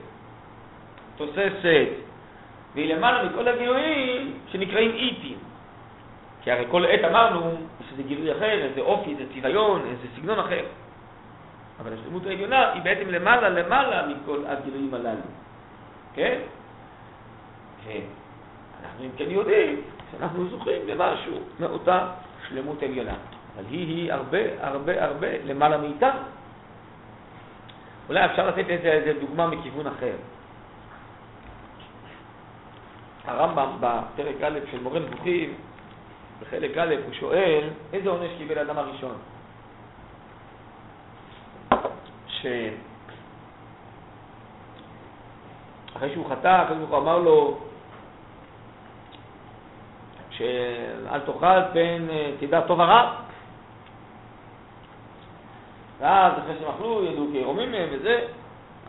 תוססת, 1.17 1.87
והיא 2.75 2.95
למעלה 2.95 3.29
מכל 3.29 3.47
הגילויים 3.47 4.33
שנקראים 4.51 4.91
איטים. 4.91 5.37
כי 6.43 6.51
הרי 6.51 6.65
כל 6.71 6.85
עת 6.85 7.03
אמרנו 7.03 7.51
שזה 7.89 8.03
גילוי 8.03 8.31
אחר, 8.31 8.51
איזה 8.51 8.81
אופי, 8.81 9.11
איזה 9.11 9.23
צביון, 9.33 9.81
איזה 9.81 10.07
סגנון 10.15 10.39
אחר. 10.39 10.65
אבל 11.79 11.93
השלמות 11.93 12.25
העליונה 12.25 12.71
היא 12.71 12.81
בעצם 12.81 13.09
למעלה 13.09 13.49
למעלה 13.49 14.07
מכל 14.07 14.39
הגילויים 14.47 14.93
הללו. 14.93 15.21
כן? 16.13 16.39
אנחנו 17.85 19.05
אם 19.05 19.09
כן 19.17 19.29
יודעים 19.29 19.81
שאנחנו 20.11 20.49
זוכים 20.49 20.87
למשהו 20.87 21.39
מאותה 21.59 22.07
שלמות 22.47 22.83
עליונה. 22.83 23.15
אבל 23.55 23.63
היא 23.69 23.87
היא 23.87 24.13
הרבה 24.13 24.39
הרבה 24.59 25.03
הרבה 25.05 25.27
למעלה 25.43 25.77
מאיתנו. 25.77 26.19
אולי 28.09 28.25
אפשר 28.25 28.47
לתת 28.47 28.69
איזה, 28.69 28.91
איזה 28.91 29.19
דוגמה 29.19 29.47
מכיוון 29.47 29.87
אחר. 29.87 30.15
הרמב"ם 33.25 33.77
בפרק 33.79 34.35
א' 34.43 34.59
של 34.71 34.79
מורה 34.83 34.99
נבוכים, 34.99 35.53
בחלק 36.41 36.77
א', 36.77 36.95
הוא 37.05 37.13
שואל, 37.13 37.69
איזה 37.93 38.09
עונש 38.09 38.31
קיבל 38.37 38.57
האדם 38.57 38.77
הראשון? 38.77 39.15
ש... 42.27 42.45
אחרי 45.97 46.13
שהוא 46.13 46.29
חטא, 46.29 46.47
הקדוש 46.47 46.77
ברוך 46.77 46.91
הוא 46.91 46.97
אמר 46.99 47.17
לו, 47.17 47.57
שאל 50.37 51.19
תאכל 51.19 51.61
פן 51.73 52.09
אה, 52.09 52.31
תדע 52.39 52.61
טוב 52.61 52.81
הרע. 52.81 53.13
ואז 55.99 56.33
אחרי 56.33 56.55
שהם 56.59 56.69
אכלו, 56.69 57.03
ידעו 57.03 57.27
כי 57.31 57.37
עירומים 57.37 57.71
מהם 57.71 57.89
וזה. 57.91 58.19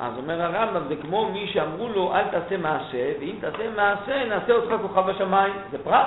אז 0.01 0.19
אומר 0.19 0.43
הרמב"ם, 0.43 0.89
זה 0.89 0.97
כמו 0.97 1.29
מי 1.33 1.47
שאמרו 1.53 1.89
לו, 1.89 2.15
אל 2.15 2.25
תעשה 2.25 2.57
מעשה, 2.57 3.13
ואם 3.21 3.37
תעשה 3.41 3.71
מעשה, 3.77 4.25
נעשה 4.25 4.53
אותך 4.53 4.83
כוכב 4.83 5.11
בשמיים. 5.11 5.55
זה 5.71 5.85
פרס. 5.85 6.07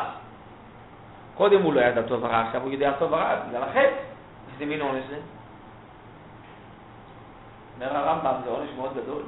קודם 1.37 1.61
הוא 1.61 1.73
לא 1.73 1.81
ידע 1.81 2.01
טוב 2.01 2.23
ורע, 2.23 2.41
עכשיו 2.41 2.61
הוא 2.61 2.71
יודע 2.71 2.91
טוב 2.99 3.11
ורע, 3.11 3.35
בגלל 3.49 3.63
החטא. 3.63 3.93
איזה 4.53 4.65
מין 4.65 4.81
עונש 4.81 5.03
זה? 5.09 5.17
אומר 7.75 7.97
הרמב"ם, 7.97 8.33
זה 8.43 8.49
עונש 8.49 8.69
מאוד 8.75 8.91
גדול. 9.03 9.21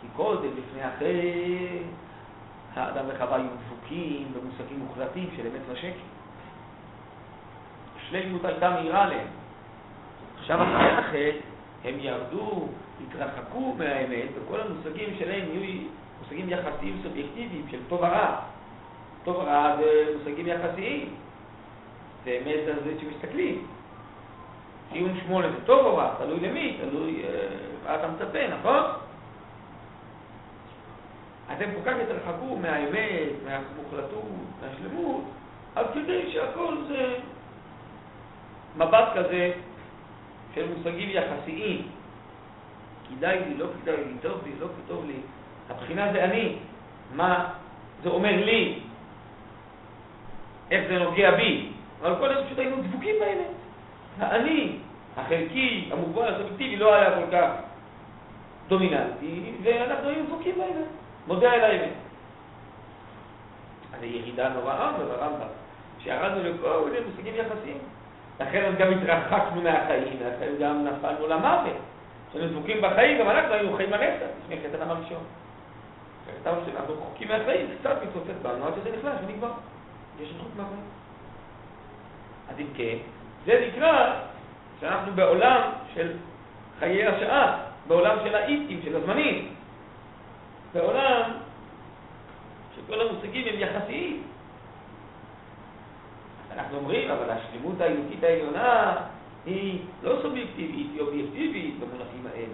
כי 0.00 0.06
קודם, 0.16 0.48
לפני 0.56 0.82
החטא, 0.82 2.02
האדם 2.74 3.04
וחווה 3.08 3.36
היו 3.36 3.46
דפוקים 3.66 4.32
במושגים 4.34 4.78
מוחלטים 4.78 5.28
של 5.36 5.46
אמת 5.46 5.60
ושקר. 5.68 5.88
השלמות 7.96 8.44
הייתה 8.44 8.70
מהירה 8.70 9.06
להם. 9.06 9.26
עכשיו 10.38 10.62
אחרי 10.62 10.90
החטא 10.90 11.38
הם 11.84 11.94
ירדו, 11.98 12.68
התרחקו 13.08 13.74
מהאמת, 13.78 14.28
וכל 14.34 14.60
המושגים 14.60 15.08
שלהם 15.18 15.44
יהיו 15.52 15.80
מושגים 16.22 16.48
יחסיים 16.48 17.00
סובייקטיביים 17.02 17.66
של 17.70 17.78
טוב 17.88 18.00
ורע. 18.00 18.36
טוב 19.24 19.36
ורע 19.36 19.76
זה 19.76 20.14
מושגים 20.18 20.46
יחסיים. 20.46 21.14
זה 22.24 22.38
אמת 22.42 22.68
על 22.68 22.84
זה 22.84 23.00
שמסתכלים. 23.00 23.66
ציון 24.92 25.18
שמונה 25.26 25.48
זה 25.48 25.64
טוב 25.64 25.86
או 25.86 25.96
רע, 25.96 26.14
תלוי 26.18 26.40
למי, 26.40 26.78
תלוי 26.80 27.24
אה, 27.24 27.48
מה 27.84 27.94
אתה 27.94 28.08
מצפה, 28.08 28.38
נכון? 28.58 28.82
אתם 31.56 31.64
כל 31.74 31.90
כך 31.90 31.96
התרחקו 32.02 32.56
מהאמת, 32.56 33.30
מהמוחלטות, 33.44 34.24
מהשלמות, 34.62 35.24
עד 35.74 35.86
כדי 35.94 36.32
שהכל 36.32 36.76
זה 36.88 37.14
מבט 38.76 39.08
כזה 39.14 39.52
של 40.54 40.68
מושגים 40.68 41.10
יחסיים. 41.10 41.88
כדאי 43.08 43.38
לי, 43.48 43.54
לא 43.54 43.66
כדאי 43.82 43.96
לי, 43.96 44.14
טוב 44.22 44.40
לי, 44.44 44.52
לא 44.60 44.66
טוב 44.88 45.06
לי. 45.06 45.16
הבחינה 45.70 46.12
זה 46.12 46.24
אני, 46.24 46.56
מה 47.14 47.50
זה 48.02 48.08
אומר 48.08 48.44
לי, 48.44 48.78
איך 50.70 50.88
זה 50.88 50.98
נוגע 50.98 51.30
בי. 51.30 51.68
אבל 52.02 52.14
כל 52.18 52.30
הזמן 52.30 52.46
פשוט 52.46 52.58
היינו 52.58 52.76
דבוקים 52.82 53.14
באמת. 53.20 53.54
האני, 54.18 54.76
החלקי, 55.16 55.88
המוגבל, 55.92 56.34
הסובייקטיבי, 56.34 56.76
לא 56.76 56.94
היה 56.94 57.10
כל 57.14 57.26
כך 57.32 57.50
דומיננטי, 58.68 59.52
ואנחנו 59.62 60.08
היינו 60.08 60.26
דבוקים 60.26 60.54
באמת. 60.54 61.01
מודה 61.26 61.52
על 61.52 61.60
האמת. 61.60 61.90
אז 63.94 64.02
ירידה 64.02 64.48
נוראה 64.48 64.92
ברמב"ם, 64.92 65.46
שירדנו 65.98 66.42
לכל 66.42 66.84
מיני 66.84 67.06
מושגים 67.06 67.34
יחסיים. 67.34 67.78
לכן 68.40 68.72
גם 68.78 68.92
התרחקנו 68.92 69.62
מהחיים, 69.62 70.16
לכן 70.20 70.52
גם 70.60 70.84
נפלנו 70.84 71.26
למוות. 71.26 71.76
כשאנחנו 72.30 72.48
דבוקים 72.48 72.82
בחיים, 72.82 73.18
גם 73.18 73.30
אנחנו 73.30 73.54
היינו 73.54 73.76
חיים 73.76 73.92
הנצח, 73.92 74.26
לפני 74.44 74.56
חטא 74.60 74.82
הראשון. 74.82 75.24
אנחנו 76.46 76.94
רחוקים 76.94 77.28
מהחיים, 77.28 77.66
קצת 77.80 77.96
מתפוצץ 78.02 78.42
בנו 78.42 78.66
עד 78.66 78.72
שזה 78.74 78.96
נחלש 78.96 79.14
ונגמר. 79.26 79.50
יש 80.20 80.28
רחוק 80.36 80.50
מהחיים. 80.56 80.82
אז 82.50 82.60
אם 82.60 82.66
כן, 82.76 82.96
זה 83.46 83.68
נקרא 83.68 84.14
שאנחנו 84.80 85.12
בעולם 85.12 85.60
של 85.94 86.12
חיי 86.78 87.06
השעה, 87.06 87.58
בעולם 87.88 88.16
של 88.24 88.34
האיטים, 88.34 88.80
של 88.84 88.96
הזמנים. 88.96 89.54
בעולם 90.74 91.30
שכל 92.76 93.00
המושגים 93.00 93.44
הם 93.48 93.58
יחסיים. 93.58 94.22
אנחנו 96.56 96.76
אומרים, 96.76 97.10
אבל 97.10 97.30
השלמות 97.30 97.80
האלוקית 97.80 98.24
העליונה 98.24 98.96
היא 99.46 99.78
לא 100.02 100.16
סובייקטיבית, 100.22 100.86
היא 100.92 101.00
אובייקטיבית 101.00 101.74
במונחים 101.78 102.26
האלה. 102.34 102.46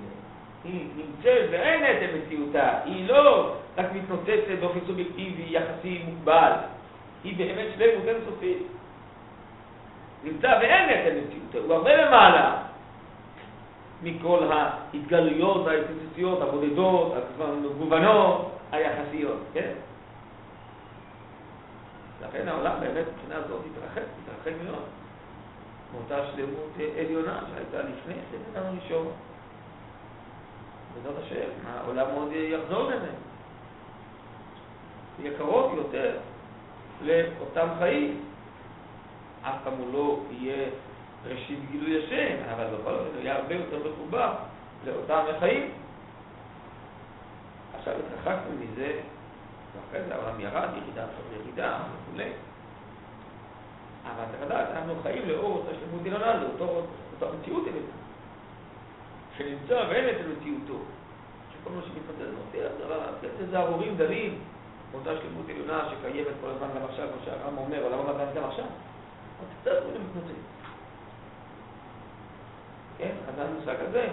היא 0.64 0.86
נמצאת 0.96 1.48
ואין 1.50 1.84
את 1.84 2.10
מציאותה, 2.14 2.80
היא 2.84 3.08
לא 3.08 3.54
רק 3.76 3.86
מתנוצצת 3.92 4.58
באופן 4.60 4.78
סובייקטיבי, 4.86 5.46
יחסי, 5.48 6.02
מוגבל. 6.04 6.52
היא 7.24 7.36
באמת 7.36 7.66
שלמות 7.74 8.08
אינסופית. 8.08 8.62
נמצא 10.24 10.58
ואין 10.60 10.90
את 10.90 11.12
מציאותה, 11.12 11.58
הוא 11.58 11.74
הרבה 11.74 11.96
למעלה 11.96 12.62
מכל 14.02 14.50
ההתגלויות 14.52 15.66
ההתנוצצויות 15.66 16.42
הבודדות, 16.42 17.12
המגוונות, 17.40 18.58
היחסיות, 18.72 19.40
כן? 19.52 19.72
לכן 22.22 22.48
העולם 22.48 22.80
באמת 22.80 23.04
מבחינה 23.14 23.48
זאת 23.48 23.60
התרחק, 23.72 24.02
התרחק 24.22 24.52
מאוד. 24.64 24.84
מאותה 25.92 26.26
שלמות 26.26 26.72
עליונה 26.98 27.40
שהייתה 27.50 27.88
לפני 27.88 28.14
כן 28.14 28.38
אדם 28.52 28.66
הראשון. 28.66 29.06
בעזרת 30.94 31.24
השם, 31.24 31.48
העולם 31.66 32.06
עוד 32.14 32.28
יחזור 32.32 32.90
לזה. 32.90 33.10
יהיה 35.22 35.38
קרוב 35.38 35.74
יותר 35.76 36.16
לאותם 37.02 37.68
חיים. 37.78 38.20
אף 39.42 39.54
פעם 39.64 39.72
הוא 39.78 39.92
לא 39.92 40.18
יהיה 40.30 40.68
ראשית 41.26 41.58
גילוי 41.70 42.04
השם, 42.04 42.36
אבל 42.54 42.64
בכל 42.64 42.92
זאת 42.92 43.14
הוא 43.14 43.22
יהיה 43.22 43.36
הרבה 43.36 43.54
יותר 43.54 43.78
מחובר 43.90 44.34
לאותם 44.86 45.24
חיים. 45.38 45.70
עכשיו 47.78 47.94
התרחקנו 47.94 48.50
מזה, 48.60 49.00
ואחרי 49.74 50.04
זה 50.08 50.14
העולם 50.14 50.40
ירד, 50.40 50.68
ירידה 50.76 51.04
אחרי 51.04 51.38
ירידה 51.40 51.78
וכו'. 51.78 52.22
אבל 54.04 54.24
צריך 54.30 54.42
לדעת, 54.46 54.68
אנחנו 54.70 54.94
חיים 55.02 55.28
לאור 55.28 55.52
אותה 55.52 55.70
שלמות 55.80 56.06
עליונה, 56.06 56.34
לאותה 56.34 57.36
מציאות 57.36 57.64
עליונה, 57.66 57.92
שנמצא 59.36 59.86
ואין 59.88 60.08
את 60.08 60.26
מציאותו, 60.26 60.78
שכל 61.52 61.70
מה 61.70 61.82
שמתפתח 61.82 62.18
זה 63.38 63.46
זה 63.50 63.58
הרורים 63.58 63.96
דלים, 63.96 64.38
באותה 64.92 65.10
שלמות 65.22 65.48
עליונה 65.48 65.88
שקיימת 65.90 66.34
כל 66.40 66.48
הזמן 66.48 66.68
גם 66.76 66.84
עכשיו, 66.90 67.08
כמו 67.08 67.24
שהרם 67.24 67.58
אומר, 67.58 67.82
עולם 67.82 67.98
הבא 67.98 68.32
גם 68.34 68.44
עכשיו. 68.44 68.64
אז 68.64 69.46
קצת 69.60 69.82
מתנוצץ. 69.86 70.42
כן, 72.98 73.10
חז"ל 73.26 73.46
מושג 73.58 73.74
הזה. 73.88 74.08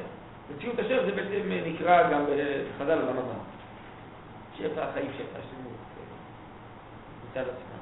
מציאות 0.55 0.79
השם 0.79 0.97
זה 1.05 1.11
בעצם 1.11 1.51
נקרא 1.65 2.11
גם 2.11 2.25
בחז"ל 2.25 3.01
עולם 3.01 3.17
הבא. 3.17 3.33
שפע 4.57 4.83
החיים, 4.83 5.11
שפע 5.17 5.39
השלמות, 5.39 5.77
מצד 7.29 7.41
עצמם. 7.41 7.75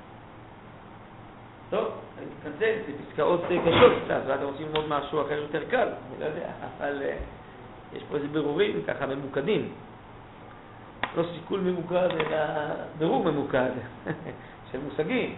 טוב, 1.69 1.87
אני 2.17 2.25
מתנצל, 2.25 2.73
זה 2.87 2.93
פסקאות 3.09 3.41
קשות 3.45 3.93
קצת, 4.05 4.21
ואתם 4.27 4.43
רוצים 4.43 4.67
ללמוד 4.67 4.85
משהו 4.87 5.21
אחר 5.21 5.33
יותר 5.33 5.63
קל, 5.69 5.87
אני 5.87 6.19
לא 6.19 6.25
יודע, 6.25 6.49
אבל 6.77 7.01
אה, 7.01 7.17
יש 7.93 8.03
פה 8.09 8.15
איזה 8.15 8.27
בירורים 8.27 8.81
ככה 8.87 9.05
ממוקדים. 9.05 9.71
לא 11.15 11.23
סיכול 11.35 11.59
ממוקד, 11.59 12.09
אלא 12.19 12.37
בירור 12.97 13.23
ממוקד 13.23 13.71
של 14.71 14.79
מושגים. 14.79 15.35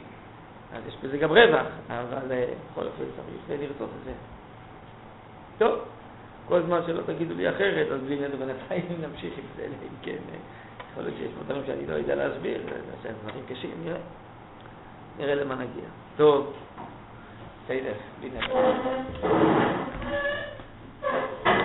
אז 0.73 0.87
יש 0.87 0.95
בזה 1.03 1.17
גם 1.17 1.29
רווח, 1.29 1.67
אבל 1.87 2.31
אה, 2.31 2.45
בכל 2.71 2.85
אופן 2.85 3.03
צריך 3.47 3.61
לרצות 3.61 3.89
את 3.99 4.05
זה. 4.05 4.11
טוב, 5.57 5.79
כל 6.47 6.61
זמן 6.61 6.79
שלא 6.87 7.01
תגידו 7.05 7.33
לי 7.33 7.49
אחרת, 7.49 7.87
אז 7.91 8.01
בלי 8.01 8.15
נדו 8.15 8.37
בינתיים 8.37 8.85
נמשיך 9.09 9.33
עם 9.37 9.43
זה, 9.55 9.65
אם 9.65 9.95
כן, 10.01 10.11
אה, 10.11 10.37
יכול 10.91 11.03
להיות 11.03 11.15
שיש 11.17 11.31
דברים 11.45 11.63
שאני 11.65 11.87
לא 11.87 11.93
יודע 11.93 12.15
להסביר, 12.15 12.61
זה 13.03 13.09
דברים 13.23 13.43
קשים, 13.49 13.71
נראה. 13.83 15.35
למה 15.35 15.55
נגיע. 15.55 15.85
טוב, 16.17 16.53
בסדר, 17.65 17.93
נדו. 18.21 18.39